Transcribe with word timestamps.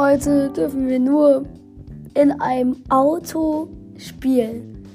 Heute 0.00 0.48
dürfen 0.50 0.86
wir 0.86 1.00
nur 1.00 1.44
in 2.14 2.40
einem 2.40 2.84
Auto 2.88 3.66
spielen. 3.96 4.86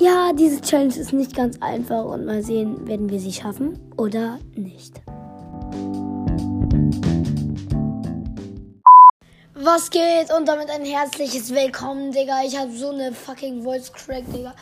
Ja, 0.00 0.32
diese 0.32 0.60
Challenge 0.60 0.96
ist 0.96 1.12
nicht 1.12 1.36
ganz 1.36 1.62
einfach 1.62 2.04
und 2.04 2.26
mal 2.26 2.42
sehen, 2.42 2.88
werden 2.88 3.08
wir 3.08 3.20
sie 3.20 3.32
schaffen 3.32 3.78
oder 3.96 4.40
nicht. 4.56 5.00
Was 9.54 9.90
geht? 9.90 10.34
Und 10.36 10.48
damit 10.48 10.70
ein 10.70 10.84
herzliches 10.84 11.54
Willkommen, 11.54 12.10
Digga. 12.10 12.42
Ich 12.44 12.58
habe 12.58 12.72
so 12.72 12.88
eine 12.88 13.12
fucking 13.12 13.62
Voice 13.62 13.92
Crack, 13.92 14.24
Digga. 14.32 14.56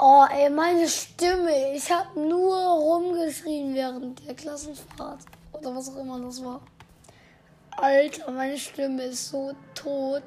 Oh, 0.00 0.24
ey, 0.36 0.50
meine 0.50 0.88
Stimme. 0.88 1.76
Ich 1.76 1.88
habe 1.92 2.18
nur 2.18 2.56
rumgeschrien 2.56 3.72
während 3.72 4.26
der 4.26 4.34
Klassenfahrt. 4.34 5.20
Oder 5.52 5.76
was 5.76 5.90
auch 5.90 6.00
immer 6.00 6.18
das 6.18 6.44
war. 6.44 6.60
Alter, 7.80 8.30
meine 8.30 8.58
Stimme 8.58 9.04
ist 9.04 9.30
so 9.30 9.52
tot. 9.74 10.22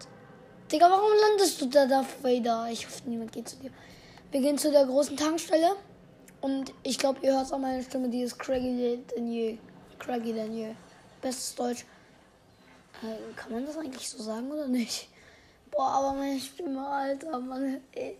Digga, 0.71 0.89
warum 0.89 1.11
landest 1.29 1.61
du 1.61 1.67
da, 1.67 1.85
da 1.85 2.03
Vader? 2.23 2.67
Ich 2.71 2.87
hoffe, 2.87 3.07
niemand 3.07 3.31
geht 3.31 3.47
zu 3.47 3.57
dir. 3.57 3.69
Wir 4.31 4.41
gehen 4.41 4.57
zu 4.57 4.71
der 4.71 4.85
großen 4.85 5.15
Tankstelle. 5.15 5.75
Und 6.41 6.73
ich 6.81 6.97
glaube, 6.97 7.19
ihr 7.21 7.33
hört 7.33 7.53
auch 7.53 7.59
meine 7.59 7.83
Stimme, 7.83 8.09
die 8.09 8.23
ist 8.23 8.39
craggy 8.39 8.97
je. 9.15 9.57
Craggy 9.99 10.31
je. 10.31 10.73
Bestes 11.21 11.53
Deutsch. 11.53 11.85
Äh, 13.03 13.33
kann 13.35 13.51
man 13.51 13.65
das 13.67 13.77
eigentlich 13.77 14.09
so 14.09 14.23
sagen 14.23 14.51
oder 14.51 14.67
nicht? 14.67 15.09
Boah, 15.69 15.89
aber 15.89 16.13
meine 16.13 16.39
Stimme, 16.39 16.85
Alter, 16.87 17.39
Mann. 17.39 17.81
Ey. 17.91 18.17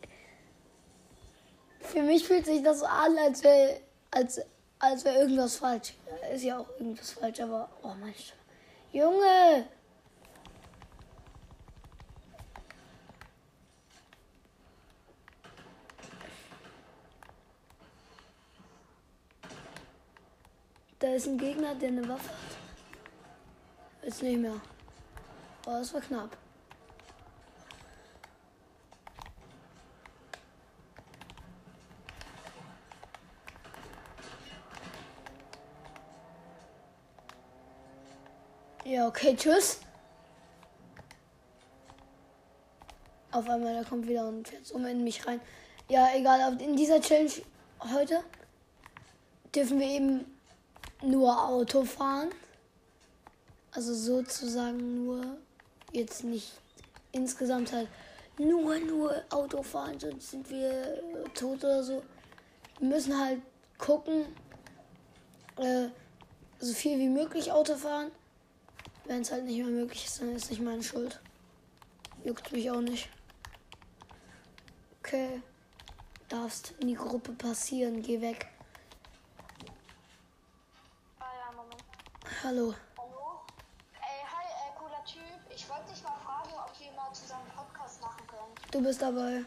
Für 1.79 2.03
mich 2.03 2.27
fühlt 2.27 2.45
sich 2.45 2.61
das 2.61 2.83
an, 2.83 3.17
als 3.17 3.43
wäre 3.43 3.79
als, 4.11 4.41
als 4.77 5.03
wär 5.05 5.19
irgendwas 5.19 5.55
falsch. 5.55 5.95
Ist 6.31 6.43
ja 6.43 6.59
auch 6.59 6.69
irgendwas 6.77 7.11
falsch, 7.11 7.39
aber 7.39 7.67
oh, 7.81 7.93
meine 7.99 8.13
Stimme. 8.13 8.42
Junge! 8.93 9.67
Da 20.99 21.07
ist 21.15 21.27
ein 21.27 21.39
Gegner, 21.39 21.73
der 21.73 21.89
eine 21.89 22.07
Waffe 22.07 22.29
hat. 22.29 22.37
Jetzt 24.03 24.21
nicht 24.21 24.39
mehr. 24.39 24.61
Oh, 25.65 25.71
das 25.71 25.91
war 25.91 26.01
knapp. 26.01 26.42
Okay, 39.13 39.35
tschüss. 39.35 39.79
Auf 43.31 43.47
einmal, 43.47 43.73
der 43.73 43.85
kommt 43.85 44.07
wieder 44.07 44.27
und 44.27 44.47
fährt 44.47 44.65
so 44.65 44.75
in 44.77 45.03
mich 45.03 45.25
rein. 45.27 45.39
Ja, 45.87 46.09
egal, 46.15 46.59
in 46.59 46.75
dieser 46.75 46.99
Challenge 46.99 47.31
heute 47.93 48.23
dürfen 49.53 49.79
wir 49.79 49.87
eben 49.87 50.25
nur 51.03 51.47
Auto 51.47 51.83
fahren. 51.85 52.29
Also 53.71 53.93
sozusagen 53.93 55.05
nur 55.05 55.37
jetzt 55.91 56.23
nicht 56.23 56.51
insgesamt 57.11 57.71
halt 57.71 57.89
nur, 58.39 58.79
nur 58.79 59.15
Auto 59.29 59.61
fahren, 59.61 59.99
sonst 59.99 60.31
sind 60.31 60.49
wir 60.49 61.03
tot 61.35 61.63
oder 61.63 61.83
so. 61.83 62.01
Wir 62.79 62.87
müssen 62.87 63.19
halt 63.19 63.41
gucken, 63.77 64.25
äh, 65.57 65.89
so 66.59 66.73
viel 66.73 66.97
wie 66.97 67.09
möglich 67.09 67.51
Auto 67.51 67.75
fahren. 67.75 68.11
Wenn 69.05 69.21
es 69.21 69.31
halt 69.31 69.43
nicht 69.45 69.57
mehr 69.57 69.67
möglich 69.67 70.05
ist, 70.05 70.21
dann 70.21 70.35
ist 70.35 70.49
nicht 70.49 70.61
meine 70.61 70.83
Schuld. 70.83 71.19
Juckt 72.23 72.51
mich 72.51 72.71
auch 72.71 72.81
nicht. 72.81 73.09
Okay. 74.99 75.41
Darfst 76.29 76.71
in 76.79 76.87
die 76.87 76.95
Gruppe 76.95 77.33
passieren. 77.33 78.01
Geh 78.01 78.21
weg. 78.21 78.47
Ah 81.19 81.25
ja, 81.37 81.51
Moment. 81.51 81.83
Hallo. 82.43 82.73
Hallo? 82.97 83.41
Ey, 84.01 84.23
hi, 84.25 84.45
äh, 84.45 84.79
cooler 84.79 85.03
Typ. 85.03 85.21
Ich 85.53 85.67
wollte 85.69 85.91
dich 85.91 86.01
mal 86.01 86.15
fragen, 86.23 86.49
ob 86.53 86.79
wir 86.79 86.91
mal 86.93 87.13
zusammen 87.13 87.43
einen 87.43 87.57
Podcast 87.57 88.01
machen 88.01 88.25
können. 88.25 88.55
Du 88.71 88.81
bist 88.81 89.01
dabei. 89.01 89.43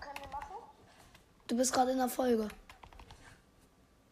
Können 0.00 0.18
wir 0.20 0.28
machen? 0.30 0.56
Du 1.48 1.56
bist 1.56 1.72
gerade 1.72 1.90
in 1.90 1.98
der 1.98 2.08
Folge. 2.08 2.44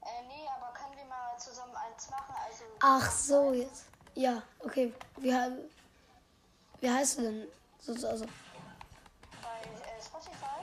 Äh, 0.03 0.23
nee, 0.29 0.47
aber 0.57 0.73
können 0.75 0.97
wir 0.97 1.05
mal 1.05 1.39
zusammen 1.39 1.75
eins 1.77 2.11
machen? 2.11 2.35
Also. 2.45 2.65
Ach 2.89 3.11
so, 3.11 3.53
jetzt. 3.53 3.87
Ja, 4.15 4.41
okay. 4.61 4.95
Wie, 5.17 5.35
wie 6.81 6.89
heißt 6.91 7.19
du 7.19 7.23
denn? 7.23 7.49
So, 7.81 7.93
also 8.07 8.25
Bei 9.43 9.61
äh, 9.61 10.01
Spotify? 10.01 10.63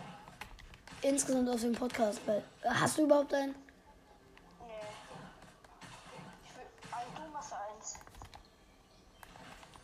insgesamt 1.01 1.49
auf 1.49 1.59
dem 1.59 1.73
Podcast. 1.73 2.21
Weil, 2.25 2.41
hast 2.63 2.97
du 2.97 3.03
überhaupt 3.03 3.33
einen? 3.33 3.53
Nee. 4.61 4.71
Ich 6.45 6.55
will. 6.55 6.63
Ein, 6.93 7.07
du 7.25 7.29
machst 7.33 7.51
eins. 7.51 7.95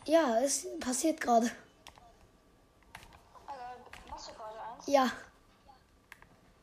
Ja, 0.06 0.40
es 0.40 0.66
passiert 0.80 1.20
gerade. 1.20 1.50
Also, 3.46 3.62
machst 4.08 4.30
du 4.30 4.32
gerade 4.32 4.58
eins? 4.62 4.86
Ja, 4.86 5.10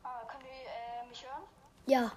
Ah, 0.02 0.24
können 0.26 0.42
wir 0.42 0.50
äh, 0.50 1.08
mich 1.08 1.24
hören? 1.24 1.42
ja. 1.86 2.10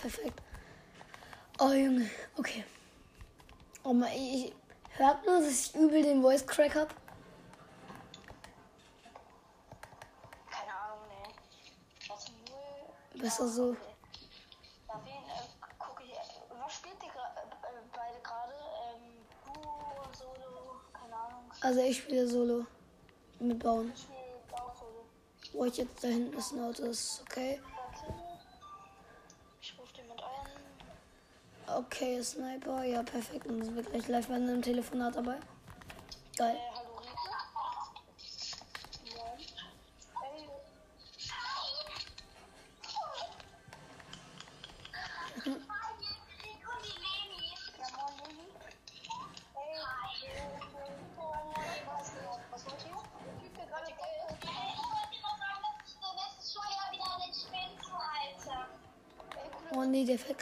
Perfekt. 0.00 0.40
Oh 1.58 1.72
Junge, 1.72 2.08
okay. 2.38 2.64
Oh 3.84 3.92
mein, 3.92 4.12
ich 4.16 4.52
hört 4.96 5.24
nur, 5.26 5.40
dass 5.40 5.48
ich 5.50 5.74
übel 5.74 6.02
den 6.02 6.22
Voice 6.22 6.46
Crack 6.46 6.74
hab. 6.74 6.94
Keine 10.50 10.72
Ahnung. 10.72 11.34
Was 12.08 12.26
null. 12.28 13.20
Besser 13.22 13.48
so. 13.48 13.72
Ja, 14.88 15.00
wen 15.04 15.12
äh, 15.12 15.74
gucke 15.78 16.02
ich. 16.04 16.18
Was 16.62 16.72
spielt 16.74 17.02
ihr 17.02 17.10
gra- 17.10 17.36
äh, 17.36 17.82
beide 17.94 18.20
gerade? 18.22 18.54
Ähm, 18.94 19.26
Duo, 19.44 20.02
Solo, 20.18 20.80
keine 20.94 21.14
Ahnung. 21.16 21.50
Also 21.60 21.80
ich 21.80 21.98
spiele 21.98 22.26
Solo 22.26 22.64
mit 23.38 23.58
Bauen. 23.58 23.92
Ich 23.94 24.02
spiele 24.02 24.18
auch 24.52 24.74
Solo. 24.74 25.04
Wo 25.52 25.64
ich 25.66 25.76
jetzt 25.76 26.02
da 26.02 26.08
hinten 26.08 26.36
ist 26.38 26.52
ein 26.52 26.62
Auto, 26.64 26.84
ist 26.84 27.20
okay. 27.22 27.60
Okay, 31.80 32.22
Sniper, 32.22 32.84
ja 32.84 33.02
perfekt. 33.02 33.46
Und 33.46 33.64
sind 33.64 33.74
wir 33.74 33.82
gleich 33.82 34.06
live 34.08 34.26
bei 34.26 34.34
einem 34.34 34.60
Telefonat 34.60 35.16
dabei. 35.16 35.36
Geil. 36.36 36.56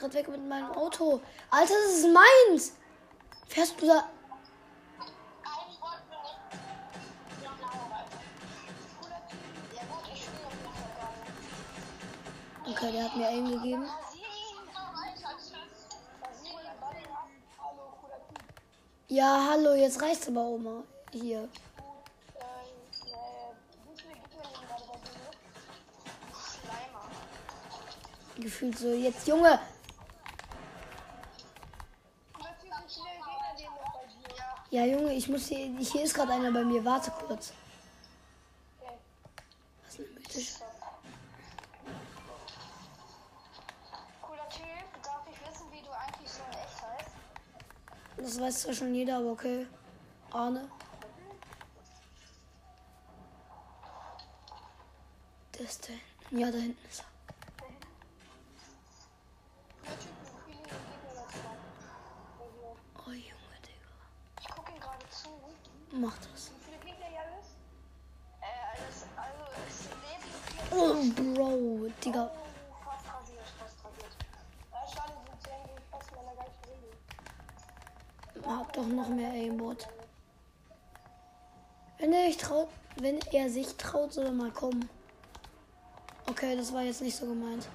Gerade 0.08 0.14
weg 0.14 0.28
mit 0.28 0.48
meinem 0.48 0.70
Auto. 0.72 1.20
Alter, 1.50 1.74
das 1.86 1.98
ist 1.98 2.06
meins! 2.12 2.72
Fährst 3.46 3.80
du 3.80 3.86
da? 3.86 4.08
Okay, 12.70 12.92
der 12.92 13.04
hat 13.04 13.16
mir 13.16 13.28
Aim 13.28 13.50
gegeben. 13.50 13.86
Ja, 19.08 19.46
hallo, 19.50 19.74
jetzt 19.74 20.02
reicht's 20.02 20.28
aber 20.28 20.42
Oma. 20.42 20.82
Hier. 21.12 21.48
Gefühlt 28.36 28.78
so, 28.78 28.92
jetzt 28.92 29.26
Junge! 29.26 29.58
Cooler 32.38 32.54
Typ, 32.60 32.70
wie 32.70 32.92
viele 32.92 33.10
Gegner 33.16 33.52
liegen 33.56 33.74
noch 33.74 33.92
bei 33.92 34.06
dir? 34.06 34.58
Ja. 34.78 34.84
Junge, 34.84 35.12
ich 35.12 35.28
muss 35.28 35.48
hier. 35.48 35.76
Hier 35.80 36.04
ist 36.04 36.14
gerade 36.14 36.32
einer 36.34 36.52
bei 36.52 36.64
mir. 36.64 36.84
Warte 36.84 37.10
kurz. 37.10 37.52
Was 39.82 39.94
ist 39.94 39.98
eine 39.98 40.08
mythische? 40.10 40.54
Cooler 44.22 44.48
Typ, 44.48 45.02
darf 45.02 45.26
ich 45.28 45.40
wissen, 45.48 45.66
wie 45.72 45.82
du 45.82 45.90
eigentlich 45.90 46.30
so 46.30 46.42
in 46.44 46.58
echt 46.58 46.80
heißt? 46.80 47.10
Das 48.18 48.40
weiß 48.40 48.62
zwar 48.62 48.74
schon 48.74 48.94
jeder, 48.94 49.16
aber 49.16 49.32
okay. 49.32 49.66
Arne. 50.30 50.70
Der 55.54 55.62
ist 55.62 55.88
da 55.88 55.92
hinten. 55.92 56.38
Ja, 56.38 56.52
da 56.52 56.58
hinten 56.58 56.88
ist 56.88 57.00
er. 57.00 57.06
Mach 66.00 66.16
das. 66.18 66.52
Wie 66.52 66.64
viele 66.64 66.78
Gegner 66.78 67.06
hier 67.06 67.22
alles? 67.22 67.46
Äh, 68.40 68.46
alles, 68.70 68.96
also 69.16 69.42
es 69.66 69.78
leben 70.06 70.30
vier. 70.46 70.62
Oh, 70.70 70.94
Bro, 71.34 71.90
Digga. 72.04 72.24
Oh, 72.30 72.36
fast 72.84 73.06
rasiert, 73.08 73.48
fast 73.58 73.76
rasiert. 73.84 74.14
Ja, 74.70 74.86
schade, 74.86 75.14
sind 75.26 75.42
sie 75.42 75.50
irgendwie 75.50 75.82
fast 75.90 76.12
in 76.12 76.18
einer 76.18 76.34
gleichen 76.34 76.62
Regel. 76.70 76.92
Hab 78.46 78.72
doch 78.74 78.86
noch 78.86 79.08
mehr 79.08 79.32
Aimbot. 79.32 79.88
Wenn 81.98 82.12
er 82.12 82.26
sich 82.26 82.36
traut, 82.36 82.68
wenn 83.00 83.18
er 83.32 83.50
traut, 84.08 84.12
soll 84.12 84.30
mal 84.32 84.50
kommen. 84.50 84.88
Okay, 86.26 86.56
das 86.56 86.72
war 86.72 86.82
jetzt 86.82 87.02
nicht 87.02 87.16
so 87.16 87.26
gemeint. 87.26 87.66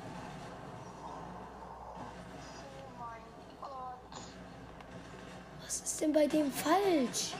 Was 5.63 5.81
ist 5.81 6.01
denn 6.01 6.13
bei 6.13 6.27
dem 6.27 6.51
falsch? 6.51 7.33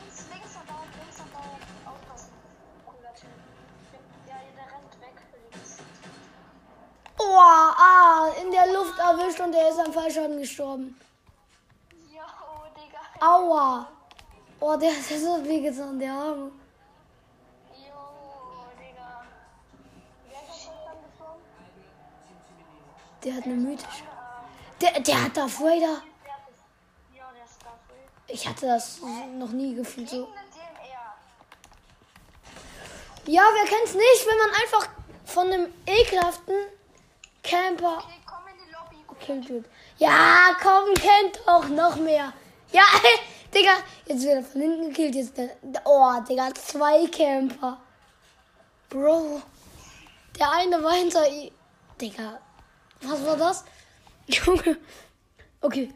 Der. 7.18 7.26
Oh, 7.26 7.38
ah, 7.38 8.32
in 8.42 8.52
der 8.52 8.74
Luft 8.74 8.98
erwischt 9.00 9.40
und 9.40 9.54
er 9.54 9.70
ist 9.70 9.80
am 9.80 9.94
Fallschaden 9.94 10.38
gestorben. 10.40 11.00
Aua. 13.20 13.88
Oh, 14.60 14.76
der 14.78 14.92
hat 14.96 15.04
so 15.04 15.44
wehgetan, 15.44 16.00
der 16.00 16.12
Arme. 16.12 16.52
Der 23.24 23.36
hat 23.36 23.44
eine 23.46 23.56
mythische. 23.56 24.04
Der, 24.82 25.00
der 25.00 25.24
hat 25.24 25.38
Darth 25.38 25.60
Vader. 25.60 26.02
Ich 28.28 28.48
hatte 28.48 28.66
das 28.66 29.00
noch 29.38 29.52
nie 29.52 29.76
gefühlt 29.76 30.10
so. 30.10 30.28
Ja, 33.26 33.44
wer 33.54 33.66
kennt's 33.66 33.94
nicht, 33.94 34.28
wenn 34.28 34.38
man 34.38 34.50
einfach 34.50 34.90
von 35.26 35.48
einem 35.52 35.74
ekelhaften 35.86 36.56
Camper 37.42 38.04
Okay, 39.24 39.42
wird. 39.48 39.66
Ja, 39.98 40.56
komm, 40.62 40.94
kennt 40.96 41.40
doch 41.46 41.68
noch 41.70 41.96
mehr. 41.96 42.34
Ja, 42.74 42.84
Digga, 43.54 43.78
jetzt 44.06 44.24
wird 44.24 44.36
er 44.36 44.44
von 44.44 44.62
hinten 44.62 44.90
gekillt. 44.90 45.16
Jetzt 45.16 45.38
der, 45.38 45.50
oh, 45.86 46.20
Digga, 46.28 46.54
zwei 46.56 47.08
Camper. 47.08 47.80
Bro, 48.90 49.42
der 50.38 50.52
eine 50.52 50.84
war 50.84 50.94
hinter 50.94 51.28
ihm. 51.30 51.52
Digga, 52.02 52.40
was 53.04 53.26
war 53.26 53.38
das? 53.38 53.66
Junge. 54.28 54.78
Okay, 55.62 55.90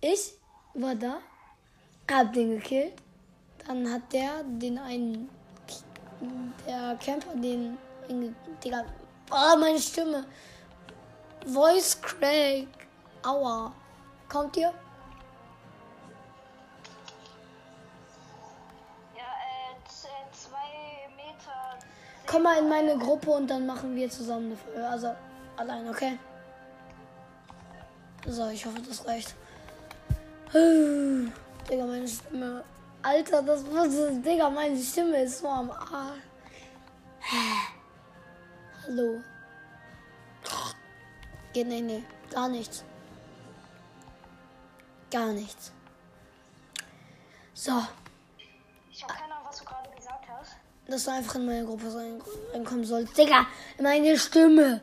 ich 0.00 0.34
war 0.74 0.94
da, 0.94 1.18
hab 2.10 2.32
den 2.32 2.52
gekillt. 2.52 2.94
Dann 3.66 3.90
hat 3.92 4.12
der 4.12 4.42
den 4.44 4.78
einen, 4.78 5.28
der 6.66 6.96
Camper 7.04 7.34
den, 7.34 7.78
Digga, 8.64 8.84
oh, 9.30 9.56
meine 9.58 9.78
Stimme. 9.78 10.24
Voice 11.46 12.00
Crack. 12.00 12.66
Aua. 13.22 13.72
Kommt 14.28 14.56
ihr? 14.56 14.72
Ja, 19.16 19.22
äh, 19.22 19.72
äh, 19.72 20.32
zwei 20.32 21.08
Meter. 21.16 21.78
Komm 22.26 22.42
mal 22.42 22.58
in 22.58 22.68
meine 22.68 22.96
Gruppe 22.98 23.30
und 23.30 23.48
dann 23.48 23.66
machen 23.66 23.94
wir 23.94 24.08
zusammen 24.10 24.46
eine 24.46 24.56
Folge. 24.56 24.88
Also 24.88 25.14
allein, 25.56 25.88
okay? 25.88 26.18
So, 28.26 28.48
ich 28.48 28.64
hoffe, 28.66 28.80
das 28.86 29.06
reicht. 29.06 29.34
Digga, 30.52 31.86
meine 31.86 32.06
Stimme. 32.08 32.64
Alter, 33.02 33.42
das 33.42 33.62
muss 33.62 33.88
Digga, 34.22 34.50
meine 34.50 34.78
Stimme 34.80 35.22
ist 35.22 35.38
so 35.38 35.48
am 35.48 35.70
Arsch. 35.70 36.20
Hallo. 38.86 39.20
Geht, 41.52 41.66
nee, 41.66 41.80
nee, 41.80 42.02
gar 42.30 42.48
nichts. 42.48 42.84
Gar 45.10 45.32
nichts. 45.32 45.72
So, 47.54 47.72
Ich 48.90 49.02
habe 49.02 49.14
keine 49.14 49.34
Ahnung, 49.34 49.46
was 49.48 49.58
du 49.58 49.64
gerade 49.64 49.90
gesagt 49.96 50.24
hast. 50.28 50.52
dass 50.86 51.04
du 51.04 51.10
einfach 51.10 51.34
in 51.36 51.46
meine 51.46 51.64
Gruppe 51.66 51.92
rein- 51.94 52.22
reinkommen 52.52 52.84
sollst. 52.84 53.16
Digga, 53.18 53.46
meine 53.80 54.16
Stimme. 54.18 54.80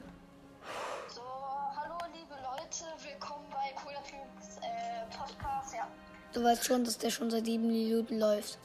Du 6.38 6.44
weißt 6.44 6.66
schon, 6.66 6.84
dass 6.84 7.00
der 7.00 7.10
schon 7.10 7.32
seit 7.32 7.46
sieben 7.46 7.66
Minuten 7.66 8.20
läuft. 8.20 8.60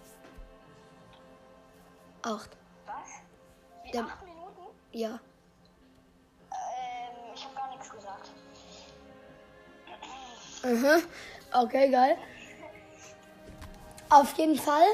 Acht. 2.21 2.51
was? 2.85 2.95
Wie 3.83 3.91
Der- 3.93 4.03
acht 4.05 4.23
Minuten? 4.27 4.61
Ja. 4.93 5.19
Ähm, 6.51 7.33
ich 7.35 7.43
habe 7.43 7.55
gar 7.55 7.71
nichts 7.71 7.89
gesagt. 7.89 8.31
Mhm. 10.65 11.03
Okay, 11.51 11.91
geil. 11.91 12.19
Auf 14.11 14.37
jeden 14.37 14.59
Fall 14.59 14.85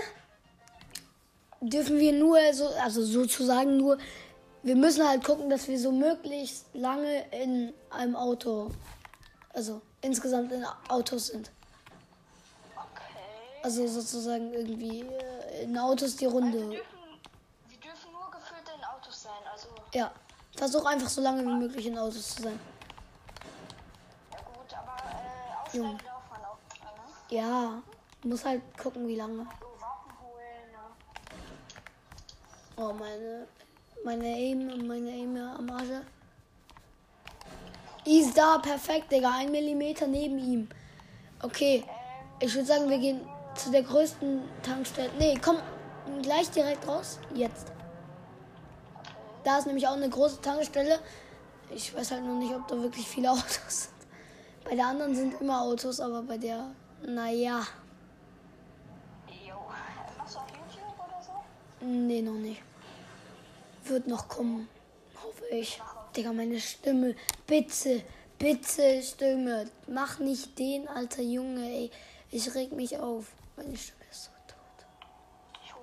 dürfen 1.61 1.99
wir 1.99 2.13
nur, 2.13 2.39
so, 2.53 2.69
also 2.81 3.03
sozusagen 3.03 3.77
nur, 3.77 3.99
wir 4.63 4.77
müssen 4.77 5.05
halt 5.05 5.25
gucken, 5.25 5.51
dass 5.51 5.67
wir 5.67 5.81
so 5.81 5.91
möglichst 5.91 6.73
lange 6.75 7.29
in 7.33 7.75
einem 7.91 8.15
Auto, 8.15 8.71
also 9.53 9.83
insgesamt 10.01 10.53
in 10.53 10.65
Autos 10.89 11.27
sind. 11.27 11.51
Also 13.63 13.87
sozusagen 13.87 14.53
irgendwie 14.55 15.01
äh, 15.03 15.65
in 15.65 15.77
Autos 15.79 16.17
die 16.17 16.23
Wir 16.27 16.31
Runde. 16.31 16.59
dürfen, 16.59 16.77
wir 17.69 17.79
dürfen 17.81 18.13
nur 18.13 18.31
gefüllt 18.31 18.65
in 18.77 18.85
Autos 18.85 19.23
sein. 19.23 19.33
Also, 19.53 19.69
Ja. 19.95 20.11
Versuch 20.57 20.85
einfach 20.87 21.09
so 21.09 21.21
lange 21.21 21.43
wie 21.43 21.53
möglich 21.55 21.87
in 21.87 21.97
Autos 21.99 22.35
zu 22.35 22.43
sein. 22.43 22.59
ja 24.33 24.39
gut, 24.39 24.73
aber 24.77 24.97
äh, 25.73 25.77
Junge. 25.77 25.99
darf 26.05 26.23
man 26.31 26.41
auch. 26.45 26.59
Ne? 27.31 27.37
Ja. 27.37 27.83
Muss 28.25 28.45
halt 28.45 28.63
gucken, 28.77 29.07
wie 29.07 29.15
lange. 29.15 29.47
So, 29.61 29.81
Waffen 29.81 30.13
holen. 30.21 30.73
Ne? 30.73 30.83
Oh, 32.77 32.93
meine, 32.93 33.47
meine 34.05 34.27
Aim, 34.27 34.87
meine 34.89 35.11
Aim 35.13 35.37
am 35.37 35.71
Arsch. 35.71 36.03
Ist 38.05 38.37
da, 38.37 38.59
perfekt, 38.59 39.13
Digga. 39.13 39.31
Ein 39.37 39.53
Millimeter 39.53 40.07
neben 40.09 40.39
ihm. 40.39 40.69
Okay, 41.43 41.85
ich 42.41 42.53
würde 42.55 42.67
sagen, 42.67 42.89
wir 42.91 42.99
gehen 42.99 43.21
zu 43.59 43.71
der 43.71 43.83
größten 43.83 44.43
Tankstelle. 44.63 45.11
Nee, 45.19 45.39
komm, 45.43 45.57
gleich 46.23 46.51
direkt 46.51 46.87
raus. 46.87 47.19
Jetzt. 47.35 47.73
Da 49.45 49.59
ist 49.59 49.67
nämlich 49.67 49.87
auch 49.87 49.97
eine 49.97 50.09
große 50.09 50.41
Tankstelle. 50.41 50.99
Ich 51.71 51.95
weiß 51.95 52.13
halt 52.13 52.25
noch 52.25 52.39
nicht, 52.39 52.55
ob 52.55 52.67
da 52.69 52.81
wirklich 52.81 53.07
viele 53.07 53.31
Autos 53.33 53.83
sind. 53.85 53.95
Bei 54.65 54.75
der 54.75 54.87
anderen 54.87 55.15
sind 55.15 55.41
immer 55.41 55.63
Autos, 55.63 56.01
aber 56.01 56.23
bei 56.23 56.39
der, 56.39 56.67
naja, 57.03 57.63
Jo. 59.47 59.55
Machst 60.19 60.35
du 60.35 60.39
auf 60.39 60.47
YouTube 60.51 60.95
oder 60.99 61.23
so? 61.23 61.33
Nee, 61.87 62.23
noch 62.23 62.35
nicht. 62.35 62.63
Wird 63.85 64.07
noch 64.07 64.29
kommen. 64.29 64.69
Hoffe 65.23 65.47
ich. 65.51 65.81
Digga, 66.17 66.33
meine 66.33 66.61
Stimme. 66.61 67.15
Bitte, 67.47 68.03
bitte, 68.39 69.03
Stimme. 69.03 69.71
Mach 69.87 70.19
nicht 70.19 70.59
den, 70.59 70.89
alter 70.89 71.23
Junge, 71.23 71.67
ey. 71.67 71.91
Ich 72.31 72.55
reg 72.55 72.73
mich 72.73 72.99
auf. 72.99 73.33
Meine 73.59 73.77
Stimme 73.77 74.05
ist 74.09 74.25
so 74.25 74.31
tot. 74.47 74.87
Ich 75.65 75.75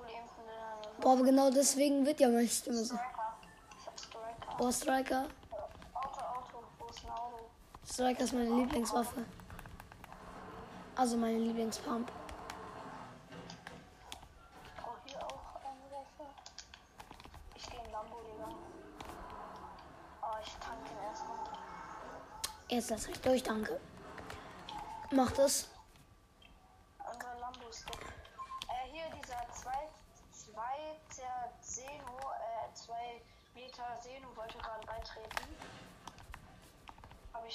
Boah, 1.02 1.12
aber 1.12 1.24
genau 1.24 1.52
deswegen 1.52 2.06
wird 2.06 2.22
ja 2.22 2.30
meine 2.30 2.48
Stimme 2.48 2.86
so. 2.86 2.96
Ich. 2.96 4.58
Boah, 4.58 4.72
Striker. 4.72 5.28
Striker 7.86 8.24
ist 8.24 8.34
meine 8.34 8.50
Lieblingswaffe. 8.50 9.26
Also 10.96 11.18
meine 11.18 11.38
Lieblingspump. 11.38 12.10
Oh, 14.82 14.92
hier 15.04 15.18
auch 15.18 15.60
eine 15.60 15.92
Waffe. 15.92 16.30
Ich 17.56 17.70
gehe 17.70 17.82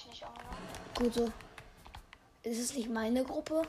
ich 0.01 0.07
nicht 0.07 0.25
angenommen. 0.25 0.57
Gut 0.95 1.15
so. 1.15 1.33
Ist 2.43 2.59
es 2.59 2.75
nicht 2.75 2.89
meine 2.89 3.25
Gruppe? 3.25 3.63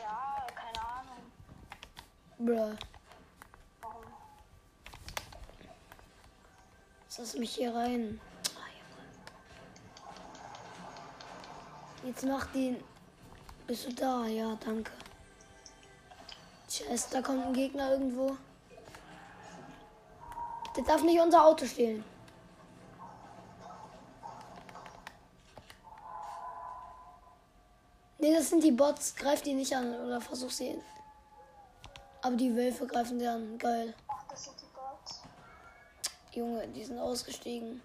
Ja, 0.00 0.46
keine 0.54 0.80
Ahnung. 0.80 1.22
Bruh. 2.38 2.76
Warum? 3.80 4.04
Lass 7.18 7.34
mich 7.34 7.54
hier 7.54 7.74
rein. 7.74 8.20
Jetzt 12.04 12.24
mach 12.24 12.46
den. 12.52 12.82
Bist 13.66 13.86
du 13.86 13.92
da? 13.92 14.26
Ja, 14.26 14.56
danke. 14.64 14.92
Chest, 16.68 17.12
da 17.12 17.20
kommt 17.20 17.44
ein 17.44 17.52
Gegner 17.52 17.90
irgendwo. 17.92 18.36
Der 20.76 20.84
darf 20.84 21.02
nicht 21.02 21.20
unser 21.20 21.44
Auto 21.44 21.66
stehlen. 21.66 22.04
Nee, 28.26 28.34
das 28.34 28.48
sind 28.48 28.64
die 28.64 28.72
Bots. 28.72 29.14
Greif 29.14 29.40
die 29.42 29.54
nicht 29.54 29.72
an 29.72 29.94
oder 30.04 30.20
versuch 30.20 30.50
sie. 30.50 30.82
Aber 32.22 32.34
die 32.34 32.56
Wölfe 32.56 32.84
greifen 32.84 33.20
sie 33.20 33.26
an. 33.28 33.56
Geil. 33.56 33.94
Ach, 34.08 34.24
das 34.28 34.46
sind 34.46 34.56
die 34.60 34.66
Bots. 34.74 35.22
Junge, 36.32 36.66
die 36.66 36.84
sind 36.84 36.98
ausgestiegen. 36.98 37.80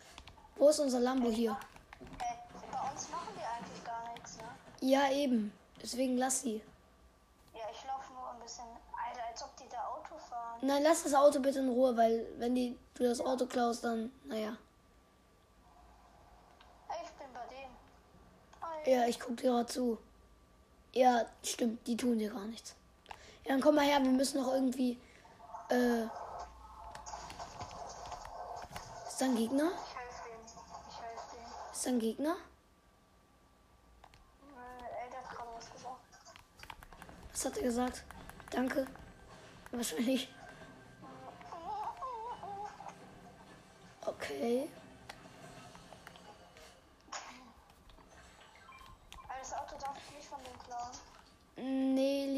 Wo 0.55 0.69
ist 0.69 0.79
unser 0.79 0.99
Lambo 0.99 1.29
hier? 1.29 1.55
Ey, 2.17 2.37
bei 2.71 2.91
uns 2.91 3.07
machen 3.11 3.27
die 3.37 3.43
eigentlich 3.45 3.83
gar 3.83 4.11
nichts, 4.13 4.37
ne? 4.37 4.43
Ja, 4.89 5.11
eben. 5.11 5.53
Deswegen 5.79 6.17
lass 6.17 6.41
sie. 6.41 6.63
Ja, 7.53 7.61
ich 7.71 7.85
laufe 7.85 8.11
nur 8.11 8.31
ein 8.31 8.39
bisschen. 8.39 8.65
Alter, 8.65 9.23
als 9.29 9.43
ob 9.43 9.55
die 9.57 9.69
da 9.69 9.85
Auto 9.89 10.17
fahren. 10.27 10.57
Nein, 10.63 10.81
lass 10.81 11.03
das 11.03 11.13
Auto 11.13 11.39
bitte 11.39 11.59
in 11.59 11.69
Ruhe, 11.69 11.95
weil 11.95 12.25
wenn 12.39 12.55
die 12.55 12.75
du 12.95 13.03
das 13.03 13.21
Auto 13.21 13.45
klaust, 13.45 13.83
dann, 13.83 14.11
naja. 14.23 14.57
Ey, 16.89 16.95
ich 17.03 17.11
bin 17.11 17.27
bei 17.31 17.45
denen. 17.45 18.85
Ey, 18.85 18.95
Ja, 18.95 19.07
ich 19.07 19.19
guck 19.19 19.37
dir 19.37 19.51
gerade 19.51 19.67
zu. 19.67 19.99
Ja, 20.93 21.25
stimmt, 21.43 21.87
die 21.87 21.95
tun 21.95 22.19
dir 22.19 22.31
gar 22.31 22.45
nichts. 22.45 22.75
Ja, 23.45 23.51
dann 23.51 23.61
komm 23.61 23.75
mal 23.75 23.85
her, 23.85 24.01
wir 24.03 24.11
müssen 24.11 24.41
noch 24.41 24.53
irgendwie. 24.53 24.99
Äh. 25.69 26.03
Ist 29.07 29.21
da 29.21 29.25
ein 29.25 29.35
Gegner? 29.35 29.71
ich 29.71 29.95
helfe 29.95 30.23
denen. 30.25 30.45
Ich 30.89 31.01
helfe 31.01 31.35
denen. 31.35 31.71
Ist 31.71 31.85
da 31.85 31.89
ein 31.89 31.99
Gegner? 31.99 32.35
Was 37.31 37.45
hat 37.45 37.57
er 37.57 37.63
gesagt? 37.63 38.03
Danke. 38.51 38.85
Wahrscheinlich. 39.71 40.29
Okay. 44.05 44.69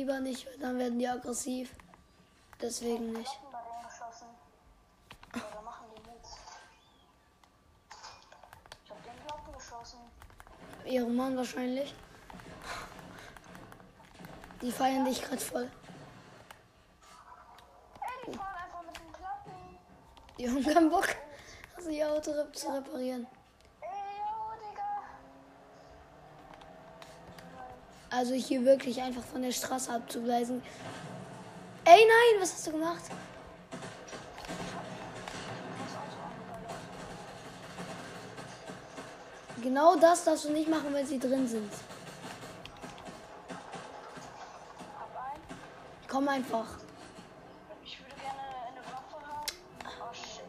Lieber 0.04 0.20
nicht, 0.20 0.46
weil 0.46 0.58
dann 0.58 0.78
werden 0.78 1.00
die 1.00 1.08
aggressiv. 1.08 1.74
Deswegen 2.62 3.14
nicht. 3.14 3.40
Ihrem 10.86 11.16
Mann 11.16 11.38
wahrscheinlich. 11.38 11.96
Die 14.62 14.72
feiern 14.72 15.06
dich 15.06 15.22
gerade 15.22 15.42
voll. 15.42 15.72
Die 20.38 20.50
haben 20.50 20.64
keinen 20.64 20.90
Bock, 20.90 21.08
also 21.78 21.90
ihr 21.90 22.12
Auto 22.12 22.32
zu 22.52 22.74
reparieren. 22.74 23.26
Also 28.16 28.36
hier 28.36 28.64
wirklich 28.64 29.02
einfach 29.02 29.24
von 29.24 29.42
der 29.42 29.52
Straße 29.52 29.92
abzugleisen. 29.92 30.62
Ey, 31.84 32.06
nein, 32.06 32.42
was 32.42 32.54
hast 32.54 32.68
du 32.68 32.72
gemacht? 32.74 33.02
Genau 39.64 39.96
das 39.96 40.26
darfst 40.26 40.46
du 40.46 40.52
nicht 40.52 40.70
machen, 40.70 40.94
wenn 40.94 41.08
sie 41.08 41.18
drin 41.18 41.48
sind. 41.48 41.72
Komm 46.08 46.28
einfach. 46.28 46.68
Ich 47.84 47.98
würde 48.00 48.14
gerne 48.22 48.40
eine 48.68 48.82
Waffe 48.86 49.26
haben. 49.28 49.48
Oh 50.00 50.14
shit. 50.14 50.44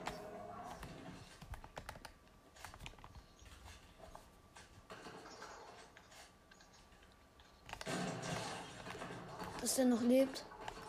Dass 9.65 9.77
der 9.77 9.87
noch 9.87 10.03
lebt. 10.03 10.45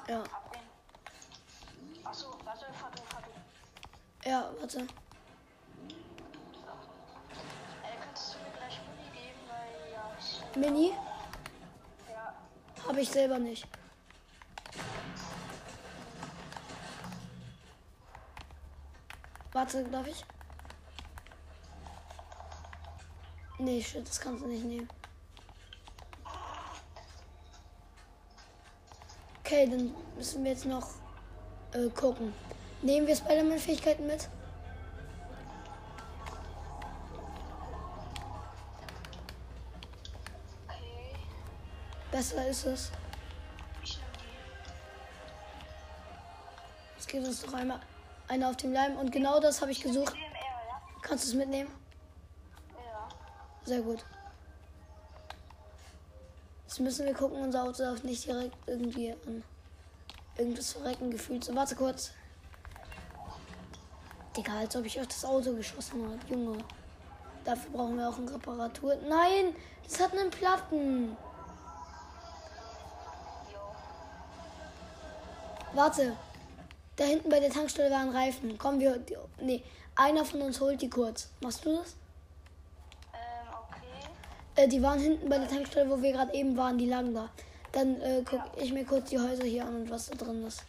Ja. 0.05 0.21
Achso, 2.03 2.37
warte, 2.43 2.65
fahr 2.73 2.91
du. 2.91 4.29
ja, 4.29 4.51
warte. 4.59 4.79
Du 4.79 4.83
mir 4.83 4.89
gleich 8.57 8.81
Muni 8.85 9.07
geben, 9.13 9.39
weil 9.47 9.93
ja, 9.93 10.11
ich. 10.19 10.57
Mini 10.57 10.93
Ja, 12.11 12.33
habe 12.85 12.99
ich 12.99 13.09
selber 13.09 13.39
nicht. 13.39 13.65
Warte, 19.53 19.85
darf 19.85 20.07
ich? 20.07 20.25
Nee, 23.57 23.81
shit, 23.81 24.05
das 24.05 24.19
kannst 24.19 24.43
du 24.43 24.47
nicht 24.49 24.65
nehmen. 24.65 24.89
Okay, 29.55 29.69
dann 29.69 29.95
müssen 30.17 30.43
wir 30.43 30.51
jetzt 30.51 30.65
noch 30.65 30.85
äh, 31.71 31.87
gucken. 31.91 32.33
Nehmen 32.81 33.07
wir 33.07 33.15
Spider-Man-Fähigkeiten 33.15 34.05
mit? 34.05 34.27
okay. 40.67 41.15
Besser 42.11 42.45
ist 42.49 42.65
es. 42.65 42.91
Es 46.99 47.07
geht 47.07 47.25
uns 47.25 47.45
noch 47.45 47.53
einmal 47.53 47.79
einer 48.27 48.49
auf 48.49 48.57
dem 48.57 48.73
Leim 48.73 48.97
und 48.97 49.09
genau 49.09 49.39
das 49.39 49.61
habe 49.61 49.71
ich 49.71 49.81
gesucht. 49.81 50.13
Kannst 51.01 51.27
du 51.27 51.29
es 51.29 51.33
mitnehmen? 51.33 51.71
Ja. 52.73 53.07
Sehr 53.63 53.79
gut. 53.79 54.03
Jetzt 56.75 56.83
müssen 56.83 57.05
wir 57.05 57.13
gucken, 57.13 57.41
unser 57.41 57.63
Auto 57.63 57.83
darf 57.83 58.03
nicht 58.03 58.25
direkt 58.25 58.57
irgendwie 58.67 59.13
an 59.25 59.45
irgendwas 60.37 60.73
verrecken 60.73 61.09
gefühlt. 61.09 61.41
So, 61.45 61.55
warte 61.55 61.73
kurz. 61.73 62.11
Digga, 64.35 64.59
als 64.59 64.75
ob 64.75 64.83
ich 64.83 64.99
auf 64.99 65.07
das 65.07 65.23
Auto 65.23 65.53
geschossen 65.53 66.03
habe. 66.03 66.19
Junge. 66.29 66.57
Dafür 67.45 67.71
brauchen 67.71 67.97
wir 67.97 68.09
auch 68.09 68.17
eine 68.17 68.29
Reparatur. 68.29 68.97
Nein, 69.07 69.55
das 69.85 70.01
hat 70.01 70.11
einen 70.11 70.29
Platten. 70.29 71.15
Warte. 75.71 76.17
Da 76.97 77.05
hinten 77.05 77.29
bei 77.29 77.39
der 77.39 77.51
Tankstelle 77.51 77.89
war 77.89 78.01
ein 78.01 78.09
Reifen. 78.09 78.57
Komm, 78.57 78.81
wir. 78.81 79.01
Nee, 79.39 79.63
einer 79.95 80.25
von 80.25 80.41
uns 80.41 80.59
holt 80.59 80.81
die 80.81 80.89
kurz. 80.89 81.29
Machst 81.39 81.63
du 81.63 81.77
das? 81.77 81.95
Äh, 84.55 84.67
die 84.67 84.81
waren 84.81 84.99
hinten 84.99 85.27
bei 85.29 85.37
der 85.37 85.47
Tankstelle, 85.47 85.89
wo 85.89 86.01
wir 86.01 86.11
gerade 86.13 86.33
eben 86.33 86.55
waren. 86.55 86.77
Die 86.77 86.87
lagen 86.87 87.13
da. 87.13 87.29
Dann 87.71 87.99
äh, 88.01 88.23
guck 88.23 88.41
ich 88.57 88.71
mir 88.71 88.85
kurz 88.85 89.09
die 89.09 89.19
Häuser 89.19 89.43
hier 89.43 89.65
an 89.65 89.75
und 89.75 89.89
was 89.89 90.07
da 90.07 90.15
drin 90.15 90.45
ist. 90.45 90.63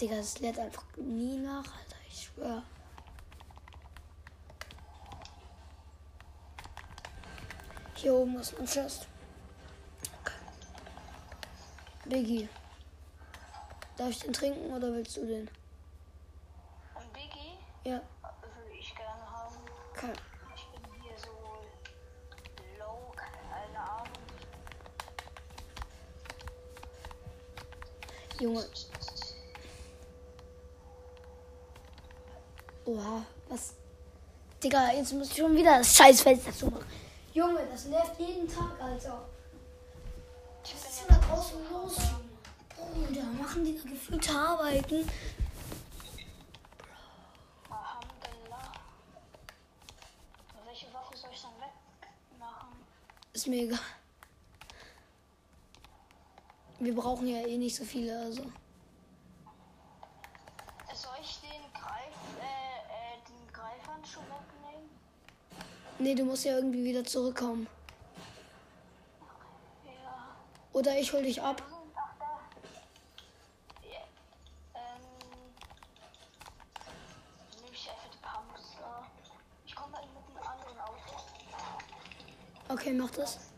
Digga, 0.00 0.16
das 0.16 0.40
lädt 0.40 0.58
einfach 0.58 0.84
nie 0.96 1.36
nach, 1.36 1.58
Alter. 1.58 1.96
Ich 2.08 2.22
schwör. 2.22 2.62
Hier 7.94 8.14
oben 8.14 8.36
ist 8.40 8.58
ein 8.58 8.66
Chest. 8.66 9.06
Okay. 10.22 10.32
Biggie. 12.06 12.48
Darf 13.96 14.10
ich 14.10 14.18
den 14.20 14.32
trinken 14.32 14.72
oder 14.72 14.92
willst 14.92 15.18
du 15.18 15.26
den? 15.26 15.48
Ein 16.94 17.12
Biggie 17.12 17.58
Ja. 17.84 18.00
würde 18.40 18.76
ich 18.76 18.94
gerne 18.96 19.30
haben. 19.30 19.54
Okay. 19.92 20.12
Junge. 28.42 28.64
Oha, 32.84 33.24
was? 33.48 33.74
Digga, 34.60 34.90
jetzt 34.90 35.12
muss 35.12 35.30
ich 35.30 35.36
schon 35.36 35.54
wieder 35.54 35.78
das 35.78 35.94
Scheißfenster 35.94 36.52
zumachen. 36.52 36.84
Junge, 37.32 37.60
das 37.70 37.84
nervt 37.84 38.18
jeden 38.18 38.48
Tag, 38.48 38.80
Alter. 38.80 39.28
Ich 40.64 40.74
Was 40.74 40.90
ist 40.90 41.08
denn 41.08 41.16
da 41.16 41.24
draußen 41.24 41.58
los, 41.70 41.96
Junge? 41.98 43.06
Bruder, 43.06 43.22
machen 43.40 43.64
die 43.64 43.78
da 43.78 43.88
gefühlte 43.88 44.32
Arbeiten? 44.32 45.08
Alhamdulillah. 47.70 48.72
Welche 50.66 50.92
Waffe 50.92 51.16
soll 51.16 51.30
ich 51.32 51.42
dann 51.42 51.52
wegmachen? 51.60 52.70
Ist 53.32 53.46
mir 53.46 53.62
egal. 53.62 54.01
Wir 56.82 56.96
brauchen 56.96 57.28
ja 57.28 57.46
eh 57.46 57.56
nicht 57.58 57.76
so 57.76 57.84
viele, 57.84 58.18
also. 58.18 58.42
Soll 60.92 61.12
ich 61.22 61.38
den, 61.38 61.62
Greif, 61.72 62.16
äh, 62.40 62.42
äh, 62.42 63.18
den 63.28 63.52
Greifhandschuh 63.52 64.22
wegnehmen? 64.22 64.90
Nee, 66.00 66.16
du 66.16 66.24
musst 66.24 66.44
ja 66.44 66.56
irgendwie 66.56 66.82
wieder 66.82 67.04
zurückkommen. 67.04 67.68
Ja. 69.84 70.34
Oder 70.72 70.98
ich 70.98 71.12
hol 71.12 71.22
dich 71.22 71.40
ab. 71.40 71.62
Ähm. 74.74 75.02
Okay, 82.68 82.92
mach 82.92 83.10
das. 83.10 83.51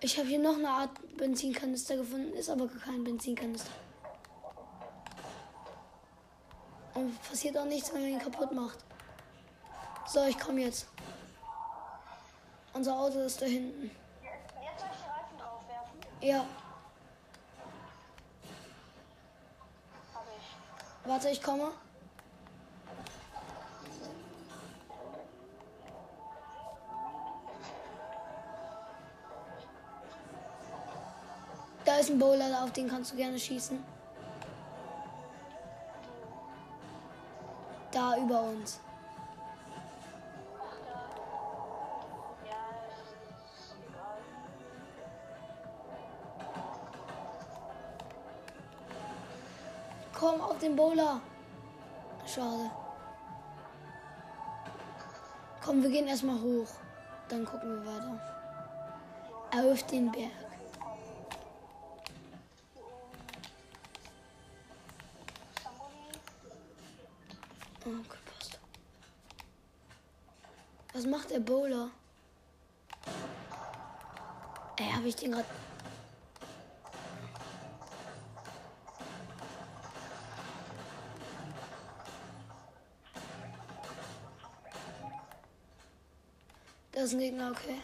Ich 0.00 0.16
habe 0.16 0.28
hier 0.28 0.38
noch 0.38 0.56
eine 0.56 0.70
Art 0.70 0.90
Benzinkanister 1.16 1.96
gefunden, 1.96 2.32
ist 2.34 2.48
aber 2.48 2.68
kein 2.68 3.02
Benzinkanister. 3.02 3.70
Und 6.94 7.20
passiert 7.22 7.58
auch 7.58 7.64
nichts, 7.64 7.92
wenn 7.92 8.02
man 8.02 8.10
ihn 8.10 8.18
kaputt 8.18 8.52
macht. 8.52 8.78
So, 10.06 10.24
ich 10.24 10.38
komme 10.38 10.60
jetzt. 10.60 10.86
Unser 12.72 12.96
Auto 12.96 13.18
ist 13.20 13.42
da 13.42 13.46
hinten. 13.46 13.90
Jetzt 14.22 14.80
soll 14.80 14.88
ich 14.92 14.98
die 14.98 15.10
Reifen 15.10 15.38
draufwerfen? 15.38 16.00
Ja, 16.20 16.46
Habe 20.14 20.26
ich. 20.38 21.08
warte, 21.08 21.28
ich 21.30 21.42
komme. 21.42 21.72
Da 31.98 32.02
ist 32.02 32.10
ein 32.10 32.18
Bowler, 32.20 32.62
auf 32.62 32.70
den 32.70 32.88
kannst 32.88 33.10
du 33.10 33.16
gerne 33.16 33.36
schießen. 33.36 33.76
Da 37.90 38.16
über 38.18 38.40
uns. 38.40 38.78
Komm 50.16 50.40
auf 50.40 50.58
den 50.58 50.76
Bowler. 50.76 51.20
Schade. 52.24 52.70
Komm, 55.64 55.82
wir 55.82 55.90
gehen 55.90 56.06
erstmal 56.06 56.40
hoch. 56.40 56.68
Dann 57.28 57.44
gucken 57.44 57.74
wir 57.74 57.92
weiter. 57.92 58.20
Auf 59.50 59.82
den 59.88 60.12
Berg. 60.12 60.47
Macht 71.08 71.30
der 71.30 71.40
Bowler? 71.40 71.90
Ey, 74.76 74.90
habe 74.92 75.08
ich 75.08 75.16
den 75.16 75.32
gerade. 75.32 75.44
Das 86.92 87.04
ist 87.04 87.12
ein 87.12 87.20
Gegner, 87.20 87.50
okay. 87.52 87.80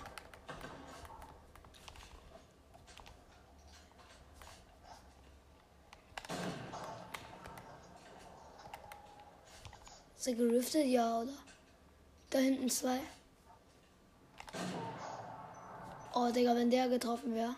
Ist 10.16 10.26
er 10.26 10.34
geriftet? 10.34 10.86
Ja, 10.86 11.20
oder? 11.20 11.43
Da 12.34 12.40
hinten 12.40 12.68
zwei. 12.68 12.98
Oh, 16.14 16.32
Digga, 16.32 16.56
wenn 16.56 16.68
der 16.68 16.88
getroffen 16.88 17.32
wäre. 17.32 17.54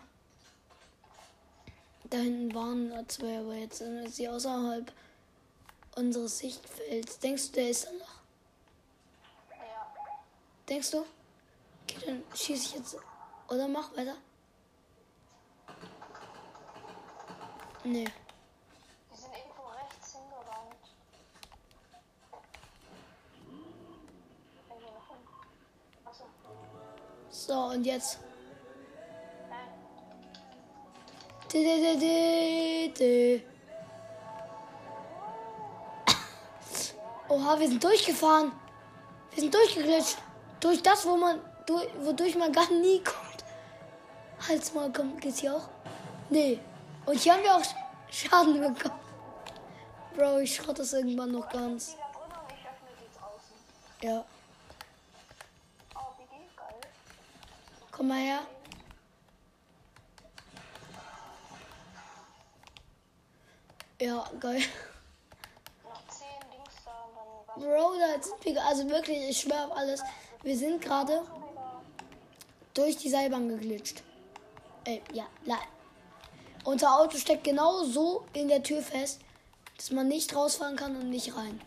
Da 2.03 2.17
hinten 2.17 2.53
waren 2.53 3.09
zwei, 3.09 3.39
aber 3.39 3.55
jetzt 3.55 3.79
sind 3.79 4.07
sie 4.13 4.29
außerhalb 4.29 4.93
unseres 5.95 6.37
Sichtfelds. 6.37 7.17
Denkst 7.17 7.47
du, 7.47 7.53
der 7.53 7.69
ist 7.71 7.87
da 7.87 7.91
noch? 7.93 8.21
Ja. 9.49 9.93
Denkst 10.69 10.91
du? 10.91 10.99
Okay, 11.81 12.05
dann 12.05 12.23
schieße 12.35 12.65
ich 12.65 12.75
jetzt. 12.75 12.97
Oder 13.49 13.67
mach 13.67 13.97
weiter. 13.97 14.15
Nee. 17.83 18.05
Die 19.11 19.17
sind 19.17 19.33
irgendwo 19.33 19.63
rechts 19.69 20.11
hingerannt. 20.11 20.75
Irgendwo 24.69 24.91
nach 24.91 25.07
hinten. 25.07 25.27
Achso. 26.05 26.25
So, 27.47 27.53
und 27.73 27.83
jetzt. 27.85 28.19
Oha, 37.29 37.59
wir 37.59 37.67
sind 37.67 37.83
durchgefahren. 37.83 38.51
Wir 39.31 39.41
sind 39.41 39.53
durchgeglitscht. 39.53 40.17
Durch 40.59 40.81
das, 40.81 41.05
wo 41.05 41.15
man, 41.17 41.39
durch, 41.65 41.87
wodurch 42.01 42.35
man 42.35 42.51
gar 42.51 42.69
nie 42.71 43.03
kommt. 43.03 43.43
Halt's 44.47 44.73
mal, 44.73 44.91
komm, 44.91 45.19
geht's 45.19 45.39
hier 45.39 45.55
auch? 45.55 45.67
Nee. 46.29 46.59
Und 47.05 47.19
hier 47.19 47.33
haben 47.33 47.43
wir 47.43 47.55
auch 47.55 47.61
Sch- 47.61 47.75
Schaden 48.11 48.53
bekommen. 48.61 48.99
Bro, 50.15 50.39
ich 50.39 50.55
schrott 50.55 50.79
das 50.79 50.93
irgendwann 50.93 51.31
noch 51.31 51.47
ganz. 51.49 51.91
Die 51.91 51.97
da 51.97 52.07
drin 52.11 52.31
und 52.41 52.51
ich 52.53 52.65
öffne 52.65 52.89
die 52.99 53.17
draußen. 53.17 53.55
Ja. 54.01 54.25
Oh, 55.95 56.13
BG, 56.17 56.31
geil. 56.55 56.81
Komm 57.97 58.09
mal 58.09 58.19
her. 58.19 58.41
Ja, 63.99 64.23
geil. 64.39 64.61
Noch 65.83 66.07
10 66.07 66.27
Dings 66.51 66.75
da 66.85 66.91
und 67.05 67.15
dann 67.15 67.25
was. 67.47 67.55
Bro, 67.55 67.95
da 67.97 68.21
sind 68.21 68.45
wir, 68.45 68.63
also 68.63 68.87
wirklich, 68.87 69.17
ich 69.29 69.39
schwöre 69.41 69.65
auf 69.65 69.75
alles. 69.75 70.03
Wir 70.43 70.55
sind 70.55 70.79
gerade 70.79 71.23
durch 72.75 72.97
die 72.97 73.09
Seilbahn 73.09 73.49
geglitscht. 73.49 74.03
Äh, 74.85 74.99
ja, 75.11 75.25
nein. 75.47 75.57
Unser 76.65 76.99
Auto 76.99 77.17
steckt 77.17 77.45
genau 77.45 77.83
so 77.83 78.27
in 78.33 78.47
der 78.47 78.61
Tür 78.61 78.83
fest, 78.83 79.21
dass 79.75 79.89
man 79.89 80.07
nicht 80.07 80.35
rausfahren 80.35 80.75
kann 80.75 80.95
und 80.95 81.09
nicht 81.09 81.35
rein. 81.35 81.59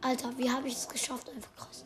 Alter, 0.00 0.30
wie 0.38 0.50
habe 0.50 0.68
ich 0.68 0.74
es 0.76 0.88
geschafft? 0.88 1.28
Einfach 1.28 1.54
krass. 1.54 1.84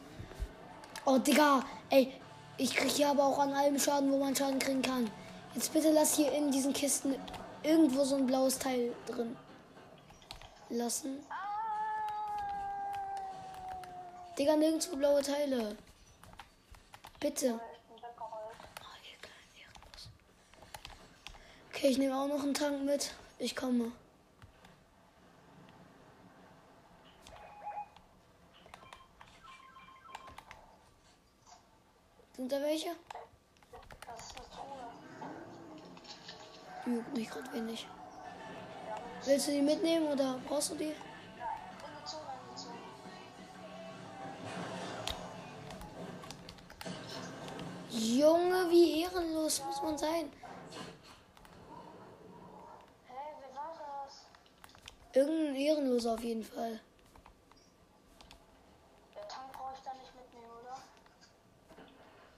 Oh, 1.05 1.19
Digga, 1.19 1.65
ey, 1.91 2.15
ich 2.57 2.75
kriege 2.75 2.93
hier 2.93 3.09
aber 3.09 3.25
auch 3.25 3.38
an 3.38 3.53
allem 3.53 3.79
Schaden, 3.79 4.11
wo 4.11 4.19
man 4.19 4.35
Schaden 4.35 4.59
kriegen 4.59 4.83
kann. 4.83 5.11
Jetzt 5.55 5.73
bitte 5.73 5.90
lass 5.90 6.14
hier 6.14 6.33
in 6.33 6.51
diesen 6.51 6.73
Kisten 6.73 7.14
irgendwo 7.62 8.05
so 8.05 8.17
ein 8.17 8.27
blaues 8.27 8.59
Teil 8.59 8.93
drin 9.07 9.37
lassen. 10.69 11.25
Digga, 14.38 14.57
nirgendwo 14.57 14.97
blaue 14.97 15.23
Teile. 15.23 15.77
Bitte. 17.21 17.47
Kleinen 17.47 17.61
Ehrenlos. 19.57 20.09
Okay, 21.71 21.88
ich 21.88 21.99
nehme 21.99 22.19
auch 22.19 22.27
noch 22.27 22.43
einen 22.43 22.55
Tank 22.55 22.83
mit. 22.83 23.12
Ich 23.38 23.55
komme. 23.55 23.93
Sind 32.37 32.51
da 32.51 32.61
welche? 32.61 32.90
Das 34.07 34.20
ist 34.20 34.37
eine 34.37 34.47
Truhe. 34.51 34.90
Juckt 36.97 37.16
mich 37.16 37.31
gerade 37.31 37.53
wenig. 37.53 37.87
Willst 39.25 39.49
du 39.49 39.53
die 39.53 39.62
mitnehmen 39.62 40.09
oder 40.09 40.38
brauchst 40.47 40.73
du 40.73 40.75
die? 40.75 40.94
Junge, 47.90 48.68
wie 48.70 49.03
ehrenlos 49.03 49.62
muss 49.64 49.83
man 49.83 49.97
sein. 49.97 50.31
Irgendein 55.12 55.55
Ehrenlos 55.55 56.07
auf 56.07 56.20
jeden 56.25 56.42
Fall. 56.42 56.81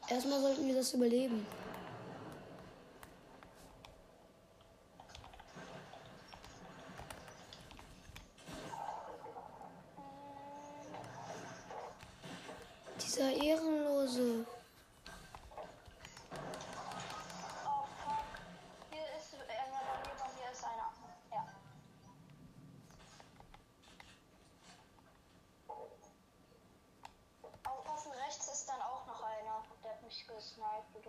Erstmal 0.09 0.41
sollten 0.41 0.67
wir 0.69 0.75
das 0.75 0.95
überleben. 0.95 1.45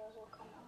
oder 0.07 0.13
so, 0.13 0.27
keine 0.31 0.49
Ahnung. 0.49 0.67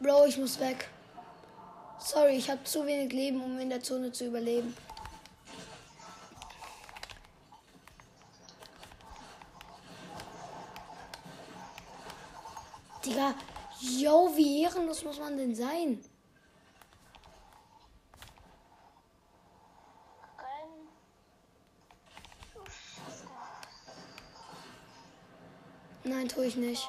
Bro, 0.00 0.26
ich 0.26 0.38
muss 0.38 0.58
weg. 0.58 0.88
Sorry, 1.98 2.36
ich 2.36 2.50
habe 2.50 2.64
zu 2.64 2.86
wenig 2.86 3.12
Leben, 3.12 3.42
um 3.42 3.60
in 3.60 3.68
der 3.70 3.82
Zone 3.82 4.10
zu 4.10 4.26
überleben. 4.26 4.74
Ehrenlos 14.90 15.04
muss 15.04 15.18
man 15.20 15.36
denn 15.36 15.54
sein? 15.54 16.00
Nein, 26.02 26.28
tue 26.28 26.46
ich 26.46 26.56
nicht. 26.56 26.88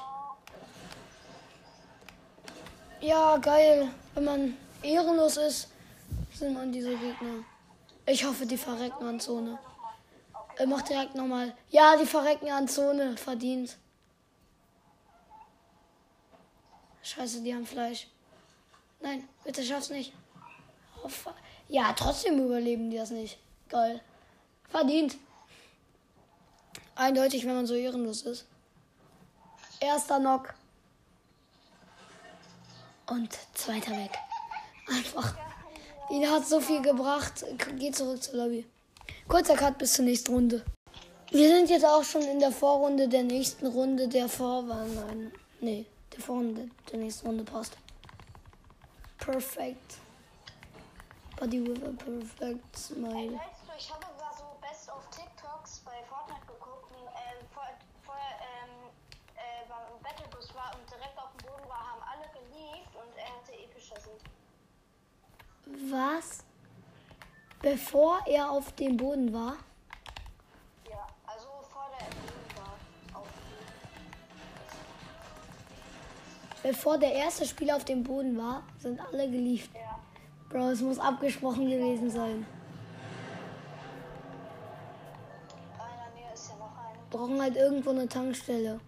Ja, 3.00 3.36
geil. 3.36 3.88
Wenn 4.14 4.24
man 4.24 4.56
ehrenlos 4.82 5.36
ist, 5.36 5.68
sind 6.32 6.54
man 6.54 6.72
diese 6.72 6.96
Gegner. 6.96 7.44
Ich 8.06 8.24
hoffe, 8.24 8.46
die 8.46 8.56
verrecken 8.56 9.04
an 9.04 9.20
Zone. 9.20 9.58
Er 10.56 10.66
macht 10.66 10.88
direkt 10.88 11.14
nochmal. 11.14 11.54
Ja, 11.70 11.96
die 11.96 12.06
verrecken 12.06 12.50
an 12.50 12.66
Zone. 12.66 13.16
Verdient. 13.16 13.78
Scheiße, 17.02 17.42
die 17.42 17.54
haben 17.54 17.66
Fleisch. 17.66 18.06
Nein, 19.00 19.28
bitte 19.44 19.64
schaff's 19.64 19.90
nicht. 19.90 20.12
Ja, 21.68 21.92
trotzdem 21.94 22.44
überleben 22.44 22.90
die 22.90 22.96
das 22.96 23.10
nicht. 23.10 23.38
Geil. 23.68 24.00
Verdient. 24.68 25.16
Eindeutig, 26.94 27.44
wenn 27.44 27.54
man 27.54 27.66
so 27.66 27.74
ehrenlos 27.74 28.22
ist. 28.22 28.46
Erster 29.80 30.20
Knock. 30.20 30.54
Und 33.08 33.36
zweiter 33.54 33.92
weg. 33.92 34.12
Einfach. 34.88 35.34
Ihn 36.10 36.30
hat 36.30 36.46
so 36.46 36.60
viel 36.60 36.82
gebracht. 36.82 37.44
Geh 37.78 37.90
zurück 37.90 38.22
zur 38.22 38.36
Lobby. 38.36 38.66
Kurzer 39.26 39.56
Cut 39.56 39.78
bis 39.78 39.94
zur 39.94 40.04
nächsten 40.04 40.32
Runde. 40.32 40.64
Wir 41.30 41.48
sind 41.48 41.70
jetzt 41.70 41.84
auch 41.84 42.04
schon 42.04 42.22
in 42.22 42.38
der 42.38 42.52
Vorrunde 42.52 43.08
der 43.08 43.22
nächsten 43.22 43.66
Runde 43.66 44.06
der 44.06 44.28
Vorwahl. 44.28 44.86
Nein, 44.88 45.32
nee, 45.60 45.86
der 46.12 46.20
Vorrunde 46.20 46.68
der 46.90 46.98
nächsten 46.98 47.26
Runde 47.26 47.44
passt. 47.44 47.76
Perfect. 49.18 49.98
Body 51.38 51.60
with 51.60 51.82
a 51.82 51.92
perfect 52.04 52.76
smile. 52.76 53.32
weißt 53.32 53.62
du, 53.66 53.72
ich 53.76 53.92
habe 53.92 54.06
mal 54.18 54.32
so 54.36 54.44
Best 54.60 54.88
of 54.88 55.08
TikToks 55.10 55.80
bei 55.84 56.02
Fortnite 56.08 56.46
geguckt 56.46 56.90
und 56.92 57.06
ähm, 57.08 57.46
vor, 57.52 57.64
vorher 58.02 58.36
ähm, 58.40 58.90
äh, 59.34 59.68
beim 59.68 60.02
Battlebus 60.02 60.54
war 60.54 60.72
und 60.74 60.88
direkt 60.90 61.18
auf 61.18 61.30
dem 61.32 61.46
Boden 61.46 61.68
war, 61.68 61.80
haben 61.90 62.02
alle 62.02 62.28
geliebt 62.32 62.94
und 62.94 63.16
er 63.16 63.26
hatte 63.36 63.52
epischer 63.54 64.00
Sieg. 64.00 64.22
Was? 65.90 66.44
Bevor 67.60 68.20
er 68.26 68.50
auf 68.50 68.72
dem 68.72 68.96
Boden 68.96 69.32
war? 69.32 69.56
Bevor 76.62 76.98
der 76.98 77.12
erste 77.12 77.44
Spieler 77.44 77.76
auf 77.76 77.84
dem 77.84 78.04
Boden 78.04 78.36
war, 78.38 78.62
sind 78.78 79.00
alle 79.00 79.28
gelieft. 79.30 79.70
ja. 79.74 79.98
Bro, 80.48 80.68
es 80.68 80.80
muss 80.82 80.98
abgesprochen 80.98 81.68
gewesen 81.68 82.10
sein. 82.10 82.46
Brauchen 87.10 87.40
halt 87.40 87.56
irgendwo 87.56 87.90
eine 87.90 88.06
Tankstelle. 88.08 88.80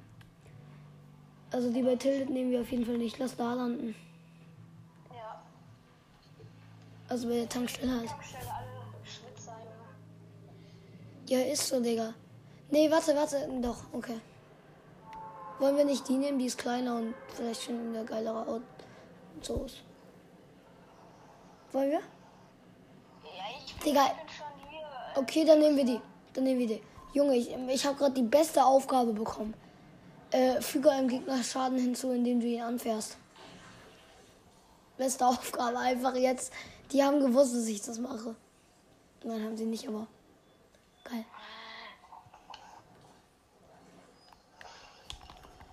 Also 1.51 1.71
die 1.73 1.83
bei 1.83 1.97
Tilted 1.97 2.31
nehmen 2.31 2.51
wir 2.51 2.61
auf 2.63 2.71
jeden 2.71 2.85
Fall 2.85 2.99
nicht. 2.99 3.19
Lass 3.19 3.37
da 3.37 3.55
landen. 3.55 3.95
Ja, 5.15 5.43
Also 7.09 7.29
bei 7.29 7.35
der 7.35 7.49
Tankstelle 7.49 7.93
halt. 7.99 8.09
Tankstelle? 8.09 8.45
Ja, 11.27 11.39
ist 11.41 11.67
so, 11.67 11.81
Digga. 11.81 12.13
Nee, 12.71 12.91
warte, 12.91 13.15
warte. 13.17 13.49
Doch, 13.63 13.85
okay. 13.93 14.19
Wollen 15.59 15.77
wir 15.77 15.85
nicht 15.85 16.09
die 16.09 16.17
nehmen? 16.17 16.39
Die 16.39 16.47
ist 16.47 16.59
kleiner 16.59 16.97
und 16.97 17.15
vielleicht 17.29 17.63
finden 17.63 17.93
wir 17.93 18.05
geilere 18.05 18.47
Autos. 18.47 19.83
Wollen 21.73 21.91
wir? 21.91 22.01
Ja, 22.01 23.45
ich 23.65 23.75
bin, 23.77 23.85
Digga. 23.85 24.07
schon 24.07 24.71
hier. 24.71 24.87
Okay, 25.17 25.45
dann 25.45 25.59
nehmen 25.59 25.77
wir 25.77 25.85
die. 25.85 26.01
Dann 26.33 26.45
nehmen 26.45 26.61
wir 26.61 26.67
die. 26.67 26.83
Junge, 27.13 27.37
ich, 27.37 27.49
ich 27.53 27.87
habe 27.87 27.97
gerade 27.97 28.15
die 28.15 28.23
beste 28.23 28.65
Aufgabe 28.65 29.13
bekommen. 29.13 29.55
Äh, 30.33 30.61
füge 30.61 30.91
einem 30.91 31.07
Gegner 31.07 31.43
Schaden 31.45 31.79
hinzu, 31.79 32.11
indem 32.11 32.41
du 32.41 32.47
ihn 32.47 32.63
anfährst. 32.63 33.17
Beste 34.97 35.27
Aufgabe, 35.29 35.79
einfach 35.79 36.17
jetzt. 36.17 36.53
Die 36.91 37.03
haben 37.03 37.21
gewusst, 37.21 37.55
dass 37.55 37.67
ich 37.67 37.83
das 37.83 37.99
mache. 37.99 38.35
Nein, 39.23 39.45
haben 39.45 39.57
sie 39.57 39.65
nicht, 39.65 39.87
aber. 39.87 40.07
Geil. 41.05 41.25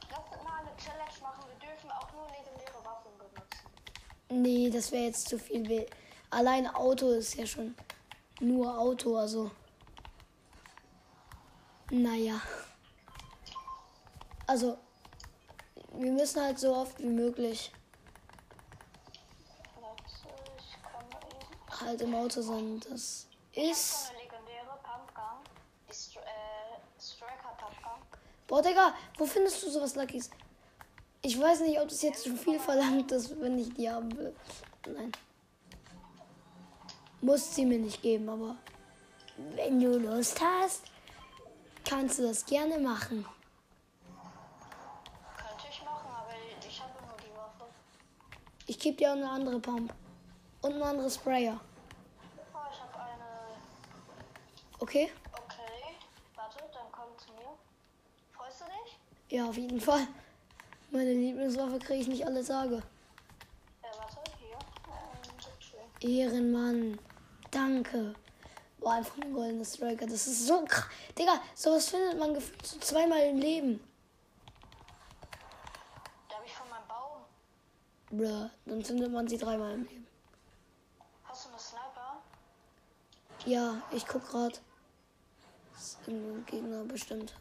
lass 0.09 0.19
uns 0.31 0.43
mal 0.43 0.59
eine 0.59 0.75
Challenge 0.77 1.21
machen. 1.21 1.43
Wir 1.49 1.69
dürfen 1.69 1.91
auch 1.91 2.11
nur 2.13 2.27
legendäre 2.27 2.85
Waffen 2.85 3.11
benutzen. 3.17 3.67
Nee, 4.31 4.69
das 4.69 4.91
wäre 4.93 5.03
jetzt 5.03 5.27
zu 5.27 5.37
viel. 5.37 5.85
Allein 6.29 6.65
Auto 6.67 7.11
ist 7.11 7.35
ja 7.35 7.45
schon 7.45 7.75
nur 8.39 8.77
Auto, 8.79 9.17
also. 9.17 9.51
Naja. 11.89 12.41
Also, 14.47 14.77
wir 15.93 16.11
müssen 16.11 16.41
halt 16.41 16.59
so 16.59 16.73
oft 16.73 16.97
wie 16.99 17.07
möglich 17.07 17.73
halt 21.81 22.01
im 22.01 22.15
Auto 22.15 22.41
sein. 22.41 22.79
Das 22.89 23.27
ist. 23.53 24.11
äh. 26.17 26.27
Boah, 28.47 28.61
Digga, 28.61 28.93
wo 29.17 29.25
findest 29.25 29.61
du 29.63 29.69
sowas 29.69 29.95
Luckys? 29.95 30.29
Ich 31.23 31.39
weiß 31.39 31.61
nicht, 31.61 31.79
ob 31.79 31.87
das 31.87 32.01
jetzt 32.01 32.23
zu 32.23 32.35
viel 32.35 32.59
verlangt 32.59 33.11
ist, 33.11 33.39
wenn 33.39 33.59
ich 33.59 33.71
die 33.75 33.87
haben 33.89 34.15
will. 34.17 34.35
Nein. 34.87 35.11
Muss 37.21 37.53
sie 37.53 37.65
mir 37.65 37.77
nicht 37.77 38.01
geben, 38.01 38.27
aber 38.27 38.55
wenn 39.55 39.79
du 39.79 39.99
Lust 39.99 40.41
hast, 40.41 40.81
kannst 41.87 42.17
du 42.17 42.23
das 42.23 42.43
gerne 42.43 42.79
machen. 42.79 43.23
Könnte 45.37 45.65
ich 45.69 45.83
machen, 45.83 46.09
aber 46.09 46.33
ich 46.67 46.81
habe 46.81 46.93
nur 47.05 47.17
die 47.17 47.37
Waffe. 47.37 47.69
Ich 48.65 48.79
gebe 48.79 48.97
dir 48.97 49.09
auch 49.09 49.15
eine 49.15 49.29
andere 49.29 49.59
Pump. 49.59 49.93
Und 50.63 50.73
eine 50.73 50.85
andere 50.85 51.11
Sprayer. 51.11 51.59
Oh, 52.53 52.57
ich 52.71 52.81
habe 52.81 52.99
eine. 52.99 53.25
Okay? 54.79 55.11
Okay. 55.31 55.95
Warte, 56.35 56.57
dann 56.73 56.91
komm 56.91 57.15
zu 57.17 57.31
mir. 57.33 57.57
Freust 58.31 58.61
du 58.61 58.65
dich? 58.65 58.97
Ja, 59.29 59.47
auf 59.47 59.57
jeden 59.57 59.79
Fall. 59.79 60.07
Meine 60.93 61.13
Lieblingswaffe 61.13 61.79
kriege 61.79 62.01
ich 62.01 62.07
nicht 62.09 62.25
alle 62.25 62.43
Tage. 62.43 62.83
Ja, 63.81 63.89
warte, 63.97 64.29
hier. 64.37 64.57
Ähm. 66.03 66.09
Ehrenmann. 66.19 66.99
Danke. 67.49 68.13
Boah, 68.77 68.95
einfach 68.95 69.17
ein 69.19 69.31
goldener 69.31 69.63
Striker. 69.63 70.05
Das 70.05 70.27
ist 70.27 70.47
so 70.47 70.65
krass. 70.65 70.89
Digga, 71.17 71.39
sowas 71.55 71.87
findet 71.87 72.19
man 72.19 72.33
gefühlt 72.33 72.67
so 72.67 72.77
zweimal 72.79 73.21
im 73.21 73.37
Leben. 73.37 73.79
Da 76.27 76.35
habe 76.35 76.45
ich 76.45 76.53
von 76.53 76.69
meinem 76.69 76.87
Baum. 76.89 77.21
Bruh, 78.09 78.49
dann 78.65 78.83
findet 78.83 79.13
man 79.13 79.29
sie 79.29 79.37
dreimal 79.37 79.75
im 79.75 79.83
Leben. 79.85 80.07
Hast 81.23 81.45
du 81.45 81.49
eine 81.51 81.59
Sniper? 81.59 82.21
Ja, 83.45 83.81
ich 83.91 84.05
guck 84.05 84.27
grad. 84.27 84.59
Das 85.71 85.83
ist 85.83 85.99
irgendein 86.05 86.45
Gegner 86.47 86.83
bestimmt. 86.83 87.33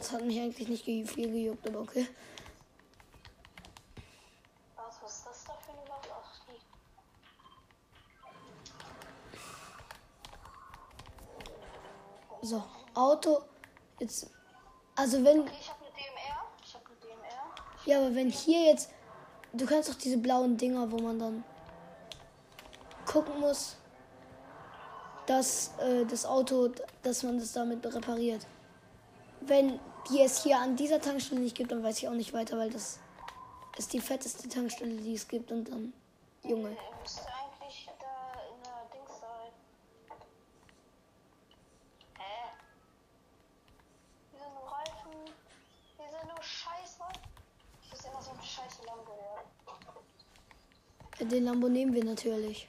Das 0.00 0.12
hat 0.12 0.24
mich 0.24 0.40
eigentlich 0.40 0.66
nicht 0.66 0.84
viel 0.84 1.30
gejuckt, 1.30 1.68
aber 1.68 1.80
okay. 1.80 2.08
Was, 4.74 5.02
was 5.02 5.16
ist 5.18 5.26
das 5.26 5.44
da 5.44 5.52
für 5.52 5.72
eine 5.72 5.82
Waffe? 5.90 6.08
Ach, 6.10 6.40
die. 12.40 12.46
So, 12.46 12.64
Auto. 12.94 13.42
Jetzt. 13.98 14.30
Also 14.96 15.22
wenn. 15.22 15.40
Okay, 15.40 15.52
ich 15.60 15.68
habe 15.68 15.84
eine 15.84 15.92
DMR. 15.92 16.46
Ich 16.64 16.74
habe 16.74 16.84
eine 16.86 16.96
DMR. 16.96 17.54
Ja, 17.84 17.98
aber 17.98 18.14
wenn 18.14 18.30
hier 18.30 18.70
jetzt. 18.70 18.88
Du 19.52 19.66
kannst 19.66 19.90
doch 19.90 19.96
diese 19.96 20.16
blauen 20.16 20.56
Dinger, 20.56 20.90
wo 20.90 20.96
man 20.98 21.18
dann 21.18 21.44
gucken 23.04 23.38
muss, 23.38 23.76
dass 25.26 25.72
äh, 25.78 26.06
das 26.06 26.24
Auto, 26.24 26.70
dass 27.02 27.22
man 27.22 27.38
das 27.38 27.52
damit 27.52 27.84
repariert. 27.84 28.46
Wenn 29.40 29.80
die 30.08 30.20
es 30.20 30.42
hier 30.42 30.58
an 30.58 30.76
dieser 30.76 31.00
Tankstelle 31.00 31.40
nicht 31.40 31.56
gibt, 31.56 31.72
dann 31.72 31.82
weiß 31.82 31.98
ich 31.98 32.08
auch 32.08 32.14
nicht 32.14 32.32
weiter, 32.32 32.58
weil 32.58 32.70
das 32.70 32.98
ist 33.76 33.92
die 33.92 34.00
fetteste 34.00 34.48
Tankstelle, 34.48 34.94
die 34.96 35.14
es 35.14 35.26
gibt. 35.26 35.50
Und 35.50 35.68
dann, 35.68 35.92
Junge. 36.42 36.76
Müsste 37.00 37.22
eigentlich 37.22 37.88
da 37.98 38.40
in 38.48 38.62
der 38.62 38.84
Dings 38.92 39.20
sein. 39.20 39.52
Hä? 42.18 42.50
Hier 44.30 44.40
sind 44.40 44.54
nur 44.54 44.70
Reifen. 44.70 45.34
Hier 45.96 46.10
sind 46.10 46.28
nur 46.28 46.42
Scheiße. 46.42 47.02
Ich 47.82 47.90
muss 47.90 48.04
immer 48.04 48.22
so 48.22 48.30
einen 48.30 48.42
scheiß 48.42 48.80
Den 51.20 51.44
Lambo 51.44 51.68
nehmen 51.68 51.92
wir 51.92 52.04
natürlich. 52.04 52.66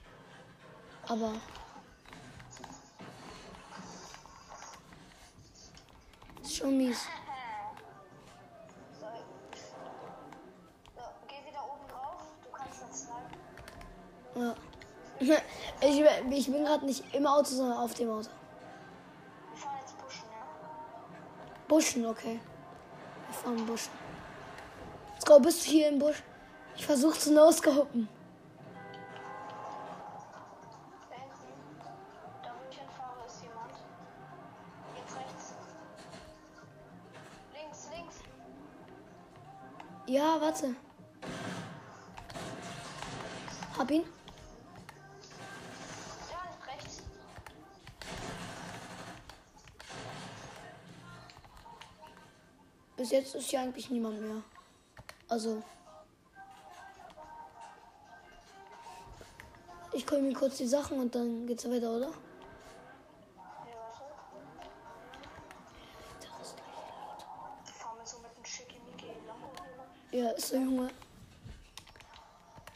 Aber. 1.08 1.34
Ist 6.52 6.58
schon 6.58 6.76
mies. 6.76 6.98
So. 9.00 9.06
So, 10.94 11.02
geh 11.26 11.48
wieder 11.48 11.64
oben 11.64 11.88
drauf. 11.88 12.26
Du 12.44 12.50
kannst 12.50 12.82
das 12.82 13.06
snipen. 13.06 13.38
Ja. 14.36 15.36
Ich, 15.80 16.00
ich 16.30 16.52
bin 16.52 16.64
gerade 16.64 16.84
nicht 16.84 17.02
im 17.14 17.26
Auto, 17.26 17.46
sondern 17.46 17.78
auf 17.78 17.94
dem 17.94 18.10
Auto. 18.10 18.28
Wir 19.50 19.58
fahren 19.58 19.78
jetzt 19.80 19.98
pushen, 19.98 20.24
ja? 20.30 20.46
Buschen, 21.68 22.06
okay. 22.06 22.40
Wir 23.26 23.34
fahren 23.34 23.66
Buschen. 23.66 23.90
Let's 25.14 25.24
go, 25.24 25.40
bist 25.40 25.64
du 25.64 25.70
hier 25.70 25.88
im 25.88 25.98
Busch? 25.98 26.22
Ich 26.76 26.84
versuche 26.86 27.18
zu 27.18 27.32
noscopen. 27.32 28.08
Ja, 40.32 40.40
warte. 40.40 40.74
Hab 43.76 43.90
ihn. 43.90 44.04
Bis 52.96 53.10
jetzt 53.10 53.34
ist 53.34 53.50
hier 53.50 53.60
eigentlich 53.60 53.90
niemand 53.90 54.22
mehr. 54.22 54.42
Also. 55.28 55.62
Ich 59.92 60.10
hol 60.10 60.22
mir 60.22 60.32
kurz 60.32 60.56
die 60.56 60.66
Sachen 60.66 60.98
und 60.98 61.14
dann 61.14 61.46
geht's 61.46 61.68
weiter, 61.68 61.90
oder? 61.90 62.10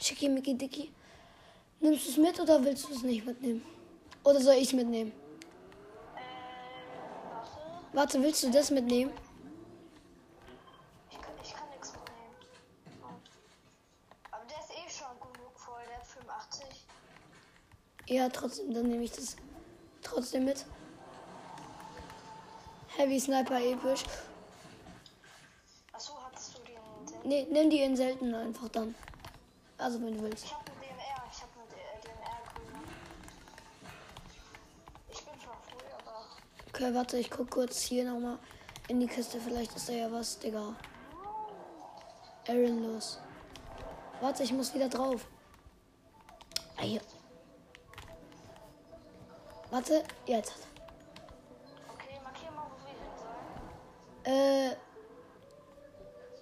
Schicki 0.07 0.29
Mickey 0.29 0.53
Dicky. 0.53 0.89
Nimmst 1.81 2.05
du 2.05 2.11
es 2.11 2.17
mit 2.17 2.39
oder 2.39 2.63
willst 2.63 2.87
du 2.87 2.93
es 2.93 3.03
nicht 3.03 3.25
mitnehmen? 3.25 3.61
Oder 4.23 4.39
soll 4.39 4.53
ich 4.53 4.69
es 4.69 4.73
mitnehmen? 4.73 5.11
Äh, 6.15 7.29
warte. 7.29 7.57
Warte, 7.91 8.23
willst 8.23 8.41
du 8.43 8.49
das 8.49 8.71
mitnehmen? 8.71 9.11
Ich 11.11 11.19
kann, 11.19 11.33
ich 11.43 11.53
kann 11.53 11.69
nichts 11.71 11.91
mitnehmen. 11.91 12.35
Aber 14.31 14.45
der 14.45 14.57
ist 14.59 14.71
eh 14.71 14.89
schon 14.89 15.19
genug 15.19 15.59
voll, 15.59 15.81
der 15.89 15.97
hat 15.97 16.07
85. 16.07 16.65
Ja, 18.07 18.29
trotzdem, 18.29 18.73
dann 18.73 18.87
nehme 18.87 19.03
ich 19.03 19.11
das 19.11 19.35
trotzdem 20.03 20.45
mit. 20.45 20.65
Heavy 22.95 23.19
Sniper 23.19 23.59
episch. 23.59 24.05
Achso, 25.91 26.13
hattest 26.23 26.57
du 26.57 26.61
den? 26.63 27.27
Nee, 27.27 27.45
nimm 27.51 27.69
die 27.69 27.81
in 27.81 27.97
selten 27.97 28.33
einfach 28.33 28.69
dann. 28.69 28.95
Also 29.77 30.01
wenn 30.01 30.17
du 30.17 30.23
willst. 30.23 30.45
Ich 30.45 30.53
hab 30.53 30.61
eine 30.61 30.75
DMR, 30.79 31.23
ich 31.31 31.41
hab 31.41 31.49
eine 31.55 31.67
D- 31.69 31.75
äh. 32.09 32.11
Ich 35.11 35.21
bin 35.23 35.33
schon 35.39 35.53
früh, 35.69 35.85
aber. 35.99 36.25
Okay, 36.69 36.93
warte, 36.95 37.17
ich 37.17 37.29
guck 37.29 37.49
kurz 37.51 37.81
hier 37.81 38.11
nochmal 38.11 38.39
in 38.87 38.99
die 38.99 39.07
Kiste. 39.07 39.39
Vielleicht 39.39 39.75
ist 39.75 39.87
da 39.89 39.93
ja 39.93 40.11
was, 40.11 40.39
Digga. 40.39 40.75
Aaron 42.47 42.83
los. 42.93 43.19
Warte, 44.21 44.43
ich 44.43 44.53
muss 44.53 44.73
wieder 44.73 44.89
drauf. 44.89 45.27
Ah, 46.77 46.81
hier. 46.81 47.01
Warte, 49.69 50.03
jetzt. 50.25 50.53
Okay, 51.93 52.19
markier 52.23 52.51
mal, 52.51 52.65
wo 52.71 52.77
wir 52.85 52.93
hin 52.93 53.11
sollen. 54.23 54.71
Äh. 54.71 54.75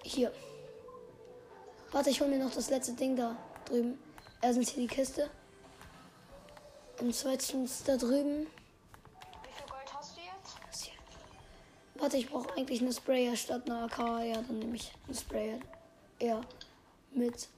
Hier. 0.04 0.32
Warte, 1.92 2.10
ich 2.10 2.20
hol 2.20 2.28
mir 2.28 2.38
noch 2.38 2.52
das 2.52 2.70
letzte 2.70 2.92
Ding 2.92 3.16
da 3.16 3.36
drüben. 3.64 3.98
Erstens 4.42 4.70
hier 4.70 4.86
die 4.86 4.94
Kiste. 4.94 5.30
Und 7.00 7.14
zweitens 7.14 7.84
da 7.84 7.96
drüben. 7.96 8.46
Wie 8.46 9.52
viel 9.52 9.66
Gold 9.68 9.94
hast 9.94 10.16
du 10.16 10.20
jetzt? 10.20 10.84
Hier. 10.84 10.94
Warte, 11.94 12.16
ich 12.16 12.28
brauche 12.28 12.52
eigentlich 12.56 12.80
eine 12.80 12.92
Sprayer 12.92 13.36
statt 13.36 13.70
einer 13.70 13.84
AK. 13.84 13.98
Ja, 13.98 14.42
dann 14.42 14.58
nehme 14.58 14.76
ich 14.76 14.92
eine 15.06 15.16
Sprayer. 15.16 15.58
Ja. 16.20 16.40
Mit. 17.12 17.48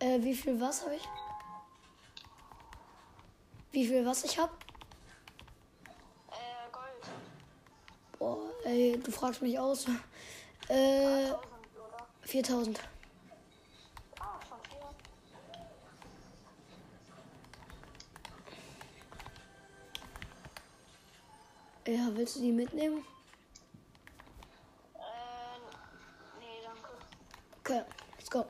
Äh, 0.00 0.22
wie 0.22 0.34
viel 0.34 0.60
was 0.60 0.82
habe 0.82 0.94
ich? 0.94 1.08
Wie 3.72 3.86
viel 3.86 4.04
was 4.04 4.24
ich 4.24 4.38
habe? 4.38 4.52
Äh, 6.30 6.70
Gold. 6.72 7.08
Boah, 8.18 8.38
ey, 8.64 9.00
du 9.02 9.10
fragst 9.10 9.42
mich 9.42 9.58
aus. 9.58 9.86
Äh, 10.70 11.24
1000, 11.24 11.38
oder? 11.76 12.06
4000. 12.24 12.80
Ja, 21.88 22.06
willst 22.12 22.36
du 22.36 22.40
die 22.40 22.52
mitnehmen? 22.52 23.02
Äh, 24.94 24.98
nee, 26.38 26.60
danke. 26.62 26.90
Okay, 27.60 27.82
let's 28.18 28.30
go. 28.30 28.44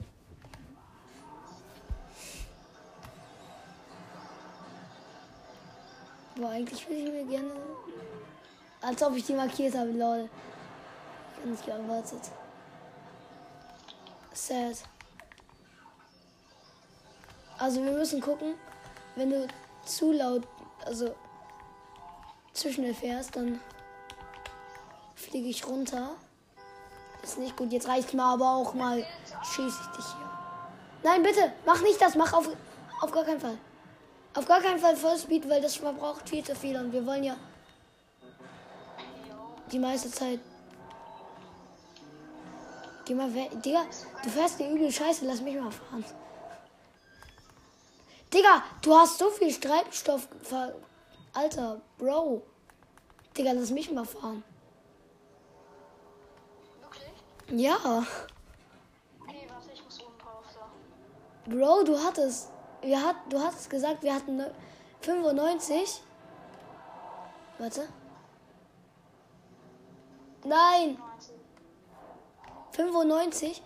Boah, 6.34 6.50
eigentlich 6.50 6.88
will 6.88 6.96
ich 6.96 7.12
mir 7.12 7.24
gerne. 7.26 7.52
Als 8.80 9.00
ob 9.04 9.14
ich 9.14 9.24
die 9.24 9.34
markiert 9.34 9.76
habe, 9.76 9.92
lol. 9.92 10.28
Ganz 11.44 11.64
geerwartet. 11.64 12.32
Sad. 14.32 14.78
Also 17.56 17.84
wir 17.84 17.92
müssen 17.92 18.20
gucken, 18.20 18.56
wenn 19.14 19.30
du 19.30 19.46
zu 19.84 20.10
laut, 20.10 20.42
also 20.84 21.14
zu 22.60 22.72
schnell 22.72 22.94
fährst, 22.94 23.36
dann 23.36 23.60
fliege 25.14 25.48
ich 25.48 25.66
runter. 25.66 26.10
Ist 27.22 27.38
nicht 27.38 27.56
gut, 27.56 27.72
jetzt 27.72 27.88
reicht 27.88 28.14
mal 28.14 28.34
aber 28.34 28.50
auch 28.50 28.74
mal. 28.74 29.04
Schieße 29.42 29.78
ich 29.82 29.96
dich 29.96 30.04
hier. 30.06 30.30
Nein, 31.02 31.22
bitte, 31.22 31.52
mach 31.66 31.80
nicht 31.82 32.00
das, 32.00 32.14
mach 32.14 32.32
auf, 32.32 32.48
auf 33.00 33.10
gar 33.10 33.24
keinen 33.24 33.40
Fall. 33.40 33.58
Auf 34.34 34.46
gar 34.46 34.60
keinen 34.60 34.78
Fall 34.78 34.96
Vollspeed, 34.96 35.48
weil 35.48 35.60
das 35.60 35.76
verbraucht 35.76 36.28
viel 36.28 36.44
zu 36.44 36.54
viel 36.54 36.76
und 36.76 36.92
wir 36.92 37.04
wollen 37.04 37.24
ja 37.24 37.36
die 39.72 39.78
meiste 39.78 40.10
Zeit. 40.10 40.40
Geh 43.04 43.14
mal 43.14 43.32
weg. 43.34 43.50
Digga, 43.62 43.84
du 44.22 44.28
fährst 44.30 44.60
dir 44.60 44.70
übel 44.70 44.92
scheiße, 44.92 45.24
lass 45.24 45.40
mich 45.40 45.56
mal 45.56 45.70
fahren. 45.70 46.04
Digga, 48.32 48.62
du 48.82 48.94
hast 48.94 49.18
so 49.18 49.30
viel 49.30 49.54
Treibstoff. 49.54 50.28
ver- 50.42 50.74
Alter, 51.38 51.80
Bro. 51.98 52.42
Digga, 53.36 53.52
lass 53.52 53.70
mich 53.70 53.92
mal 53.92 54.04
fahren. 54.04 54.42
Wirklich? 56.80 57.62
Ja. 57.62 57.76
Okay, 57.76 59.46
warte, 59.48 59.70
ich 59.72 59.84
muss 59.84 60.02
oben 60.02 60.18
drauf. 60.18 60.44
So. 60.52 61.52
Bro, 61.52 61.84
du 61.84 61.96
hattest. 61.96 62.50
Wir 62.82 63.00
hat, 63.00 63.14
du 63.28 63.38
hattest 63.40 63.70
gesagt, 63.70 64.02
wir 64.02 64.16
hatten 64.16 64.36
ne- 64.38 64.52
95. 65.02 66.02
Warte. 67.58 67.88
Nein, 70.44 70.98
90. 70.98 71.34
95. 72.72 73.62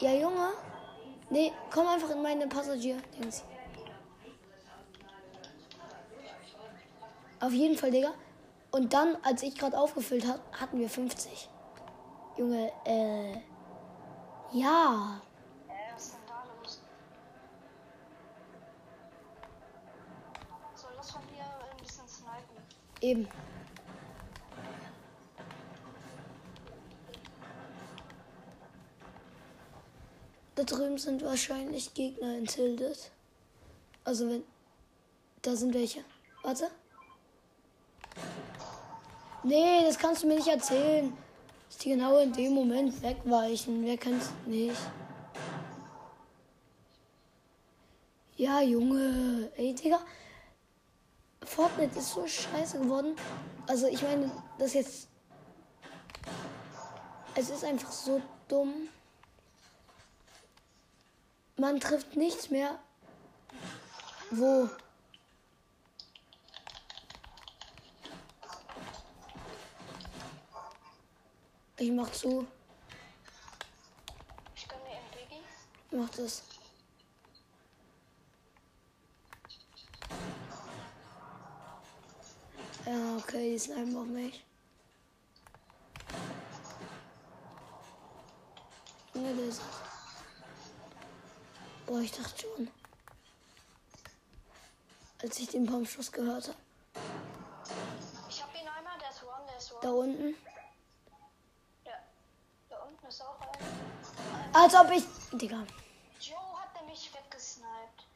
Ja, 0.00 0.12
Junge. 0.12 0.48
Nee, 1.30 1.52
komm 1.72 1.86
einfach 1.86 2.10
in 2.10 2.20
meine 2.20 2.48
Passagier-Dings. 2.48 3.44
Auf 7.42 7.52
jeden 7.52 7.76
Fall, 7.76 7.90
Digga. 7.90 8.14
Und 8.70 8.92
dann, 8.94 9.16
als 9.24 9.42
ich 9.42 9.56
gerade 9.56 9.76
aufgefüllt 9.76 10.24
habe, 10.28 10.40
hatten 10.52 10.78
wir 10.78 10.88
50. 10.88 11.48
Junge, 12.38 12.70
äh. 12.84 13.32
Ja. 14.52 15.20
Eben. 23.00 23.28
Da 30.54 30.62
drüben 30.62 30.96
sind 30.96 31.24
wahrscheinlich 31.24 31.92
Gegner 31.92 32.38
in 32.38 32.46
Tildet. 32.46 33.10
Also 34.04 34.30
wenn. 34.30 34.44
Da 35.42 35.56
sind 35.56 35.74
welche. 35.74 36.04
Warte. 36.44 36.70
Nee, 39.44 39.84
das 39.84 39.98
kannst 39.98 40.22
du 40.22 40.28
mir 40.28 40.36
nicht 40.36 40.48
erzählen. 40.48 41.12
Dass 41.68 41.78
die 41.78 41.90
genau 41.90 42.18
in 42.18 42.32
dem 42.32 42.54
Moment 42.54 43.02
wegweichen. 43.02 43.84
Wer 43.84 43.96
kennt's 43.96 44.30
nicht? 44.46 44.76
Ja, 48.36 48.60
Junge. 48.60 49.50
Ey, 49.56 49.74
Digga. 49.74 50.00
Fortnite 51.44 51.98
ist 51.98 52.10
so 52.10 52.26
scheiße 52.26 52.78
geworden. 52.78 53.16
Also, 53.66 53.86
ich 53.88 54.02
meine, 54.02 54.30
das 54.58 54.74
jetzt. 54.74 55.08
Es 57.34 57.50
ist 57.50 57.64
einfach 57.64 57.90
so 57.90 58.20
dumm. 58.48 58.88
Man 61.56 61.80
trifft 61.80 62.16
nichts 62.16 62.50
mehr. 62.50 62.78
Wo? 64.30 64.68
Ich 71.78 71.90
mach 71.90 72.10
zu. 72.12 72.46
Ich 74.54 74.68
gönne 74.68 74.82
mir 74.82 75.00
Biggie. 75.18 75.42
Mach 75.90 76.08
das. 76.10 76.42
Ja, 82.86 83.16
okay, 83.16 83.52
die 83.52 83.58
snipen 83.58 83.96
auf 83.96 84.06
mich. 84.06 84.44
Junge, 89.14 89.34
der 89.34 89.44
ist. 89.46 89.62
Boah, 91.86 92.00
ich 92.00 92.12
dachte 92.12 92.42
schon. 92.42 92.68
Als 95.22 95.38
ich 95.38 95.48
den 95.48 95.66
Pumpschuss 95.66 96.10
gehört 96.10 96.48
habe. 96.48 96.58
Ich 98.28 98.42
hab 98.42 98.52
ihn 98.54 98.66
einmal, 98.66 98.98
der 98.98 99.10
ist 99.10 99.22
one, 99.22 99.46
der 99.48 99.56
ist 99.58 99.72
Da 99.80 99.90
one. 99.90 99.98
unten. 100.10 100.34
Ja. 101.84 101.92
Da 102.68 102.76
unten 102.78 103.06
ist 103.06 103.22
auch 103.22 103.40
ein. 103.40 104.41
Als 104.52 104.74
ob 104.74 104.90
ich. 104.90 105.04
Digga. 105.32 105.64
Joe 106.20 106.36
hat 106.60 106.86
mich 106.86 107.10
weggesniped. 107.14 108.06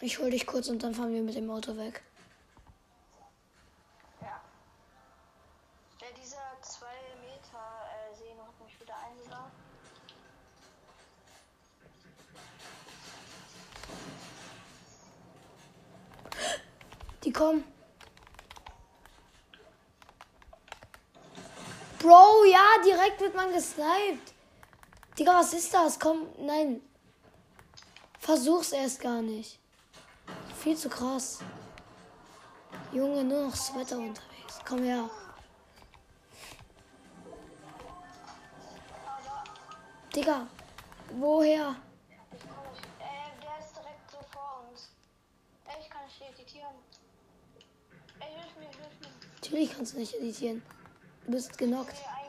Ich 0.00 0.18
hol 0.18 0.30
dich 0.30 0.46
kurz 0.46 0.68
und 0.68 0.82
dann 0.82 0.94
fahren 0.94 1.12
wir 1.12 1.22
mit 1.22 1.34
dem 1.34 1.50
Auto 1.50 1.76
weg. 1.76 2.02
Ja. 4.20 4.40
Der 6.00 6.12
dieser 6.12 6.38
2 6.60 6.86
Meter 7.20 7.58
äh, 7.90 8.16
Sehne 8.16 8.42
hat 8.42 8.64
mich 8.64 8.80
wieder 8.80 8.94
eingeladen. 8.96 9.50
Die 17.24 17.32
kommen. 17.32 17.64
Bro, 21.98 22.44
ja, 22.44 22.82
direkt 22.84 23.20
wird 23.20 23.34
man 23.34 23.52
gesniped. 23.52 24.32
Digga, 25.22 25.34
was 25.38 25.52
ist 25.54 25.72
das? 25.72 26.00
Komm, 26.00 26.26
nein. 26.36 26.80
Versuch's 28.18 28.72
erst 28.72 29.00
gar 29.00 29.22
nicht. 29.22 29.56
Viel 30.60 30.76
zu 30.76 30.88
krass. 30.88 31.38
Junge, 32.92 33.22
nur 33.22 33.46
noch 33.46 33.54
Sweater 33.54 33.98
unterwegs. 33.98 34.58
Komm 34.66 34.82
her. 34.82 35.08
Digga, 40.12 40.48
woher? 41.12 41.76
Natürlich 49.34 49.72
kannst 49.72 49.94
du 49.94 49.98
nicht 49.98 50.14
editieren. 50.14 50.62
Du 51.26 51.30
bist 51.30 51.56
genockt. 51.56 51.94
Ein. 52.08 52.21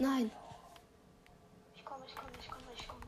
Nein. 0.00 0.30
Ich 1.74 1.84
komme, 1.84 2.04
ich 2.06 2.14
komme, 2.14 2.30
ich 2.40 2.48
komme, 2.48 2.62
ich 2.76 2.88
komme. 2.88 3.02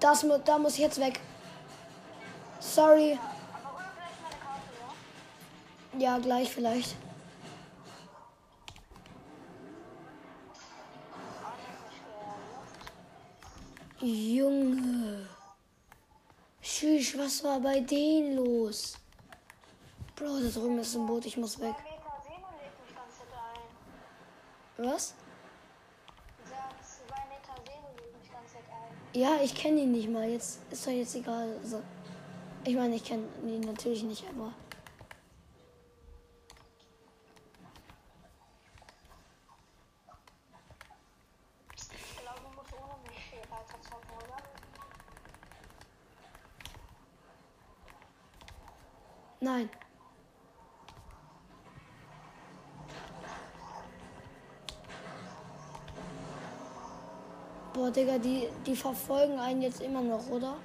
Das, 0.00 0.26
da 0.44 0.58
muss 0.58 0.74
ich 0.74 0.80
jetzt 0.80 1.00
weg. 1.00 1.20
Sorry. 2.58 3.18
Ja? 5.98 6.18
Gleich 6.18 6.50
vielleicht. 6.50 6.96
Junge. 14.00 14.89
Tschüss, 17.10 17.18
was 17.18 17.42
war 17.44 17.58
bei 17.58 17.80
denen 17.80 18.36
los? 18.36 18.94
Bro, 20.14 20.38
da 20.40 20.48
drüben 20.48 20.78
ist 20.78 20.94
ein 20.94 21.06
Boot, 21.06 21.26
ich 21.26 21.36
muss 21.36 21.58
weg. 21.58 21.74
Was? 24.76 25.14
Ja, 29.12 29.40
ich 29.42 29.54
kenne 29.56 29.80
ihn 29.80 29.90
nicht 29.90 30.08
mal. 30.08 30.28
Jetzt 30.28 30.60
ist 30.70 30.86
doch 30.86 30.92
jetzt 30.92 31.16
egal. 31.16 31.58
So. 31.64 31.82
Ich 32.64 32.76
meine, 32.76 32.94
ich 32.94 33.04
kenne 33.04 33.26
ihn 33.44 33.60
natürlich 33.60 34.04
nicht, 34.04 34.24
aber. 34.28 34.52
Ich 41.74 41.88
glaube, 42.20 42.38
du 42.40 42.56
musst 42.56 42.72
ohne 42.72 43.08
mich 43.08 43.18
viel 43.18 43.40
weiter 43.50 43.82
zocken, 43.82 44.16
oder? 44.16 44.36
Nein. 49.40 49.70
Boah, 57.72 57.90
Digga, 57.90 58.18
die, 58.18 58.48
die 58.66 58.76
verfolgen 58.76 59.38
einen 59.38 59.62
jetzt 59.62 59.80
immer 59.80 60.02
noch, 60.02 60.28
oder? 60.28 60.56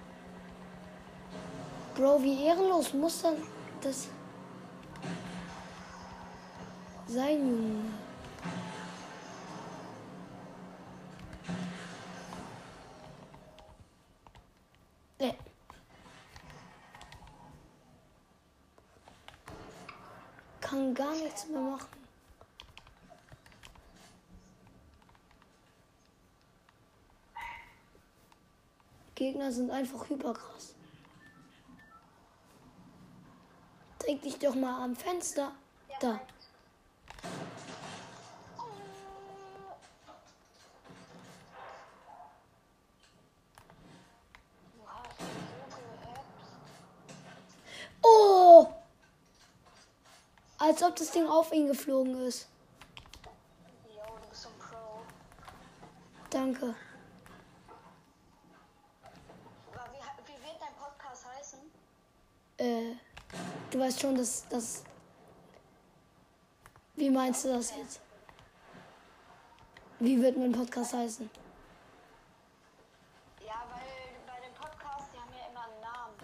Bro, 1.96 2.22
wie 2.24 2.44
ehrenlos 2.44 2.94
muss 2.94 3.22
dann 3.22 3.36
das 3.80 4.10
sein, 7.08 7.40
Junge? 7.40 7.86
Äh. 15.20 15.34
Kann 20.60 20.93
gar 20.93 21.16
nichts 21.16 21.47
mehr 21.47 21.62
machen. 21.62 22.06
Gegner 29.26 29.51
sind 29.51 29.71
einfach 29.71 30.07
hyperkrass. 30.07 30.76
Dreh 33.97 34.17
dich 34.17 34.38
doch 34.38 34.53
mal 34.53 34.84
am 34.84 34.95
Fenster. 34.95 35.51
Da. 35.99 36.19
Oh! 48.03 48.67
Als 50.59 50.84
ob 50.84 50.95
das 50.97 51.09
Ding 51.09 51.26
auf 51.26 51.51
ihn 51.51 51.65
geflogen 51.65 52.15
ist. 52.28 52.47
Danke. 56.30 56.76
Aber 59.73 59.93
wie, 59.93 60.32
wie 60.32 60.43
wird 60.43 60.61
dein 60.61 60.73
Podcast 60.76 61.26
heißen? 61.38 61.59
Äh, 62.57 62.95
du 63.76 63.82
weißt 63.82 63.99
schon, 63.99 64.15
dass 64.15 64.47
das. 64.49 64.84
Wie 66.95 67.09
meinst 67.09 67.43
du 67.43 67.49
das 67.49 67.76
jetzt? 67.76 67.99
Wie 69.99 70.21
wird 70.21 70.38
mein 70.38 70.53
Podcast 70.53 70.93
heißen? 70.93 71.30
Ja, 73.45 73.65
weil 73.69 73.82
bei 74.26 74.45
dem 74.45 74.53
Podcast, 74.53 75.07
die 75.13 75.19
haben 75.19 75.32
ja 75.34 75.49
immer 75.49 75.65
einen 75.65 75.82
Namen. 75.82 76.15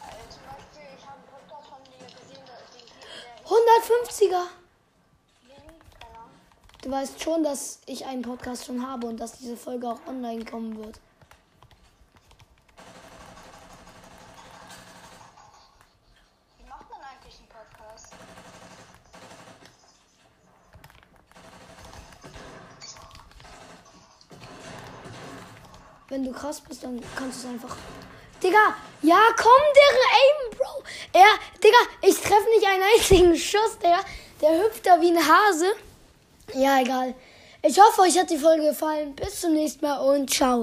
Also 0.00 0.22
zum 0.30 0.42
Beispiel, 0.46 0.88
ich 0.96 1.06
habe 1.06 1.18
einen 1.18 1.26
Podcast 1.26 1.68
von 1.68 1.82
dir 1.84 2.06
gesehen, 2.06 2.44
der, 2.46 2.58
der 2.70 3.46
150er! 3.50 4.46
Lilly, 5.42 5.78
keine 5.98 6.18
Ahnung. 6.18 6.30
Du 6.82 6.90
weißt 6.90 7.20
schon, 7.20 7.42
dass 7.42 7.80
ich 7.86 8.06
einen 8.06 8.22
Podcast 8.22 8.66
schon 8.66 8.86
habe 8.86 9.08
und 9.08 9.18
dass 9.18 9.38
diese 9.38 9.56
Folge 9.56 9.88
auch 9.88 10.06
online 10.06 10.44
kommen 10.44 10.76
wird. 10.78 11.00
Wie 16.58 16.68
macht 16.68 16.88
man 16.90 17.00
eigentlich 17.00 17.38
einen 17.38 17.48
Podcast? 17.48 18.14
Wenn 26.08 26.23
du 26.23 26.23
krass 26.34 26.60
bist, 26.60 26.82
dann 26.82 27.02
kannst 27.16 27.44
du 27.44 27.48
es 27.48 27.54
einfach 27.54 27.76
Digga, 28.42 28.74
ja, 29.00 29.20
komm, 29.38 29.62
deren 29.74 30.04
Aim, 30.12 30.58
Bro. 30.58 30.82
Er, 31.14 31.60
Digga, 31.62 31.78
ich 32.02 32.16
treffe 32.16 32.48
nicht 32.54 32.66
einen 32.66 32.82
einzigen 32.94 33.36
Schuss, 33.36 33.78
Digga. 33.78 34.00
Der 34.42 34.62
hüpft 34.62 34.84
da 34.84 35.00
wie 35.00 35.10
ein 35.10 35.16
Hase. 35.16 35.72
Ja, 36.52 36.80
egal. 36.80 37.14
Ich 37.62 37.80
hoffe, 37.80 38.02
euch 38.02 38.18
hat 38.18 38.28
die 38.28 38.36
Folge 38.36 38.66
gefallen. 38.66 39.14
Bis 39.14 39.40
zum 39.40 39.54
nächsten 39.54 39.86
Mal 39.86 39.96
und 39.96 40.28
ciao. 40.28 40.62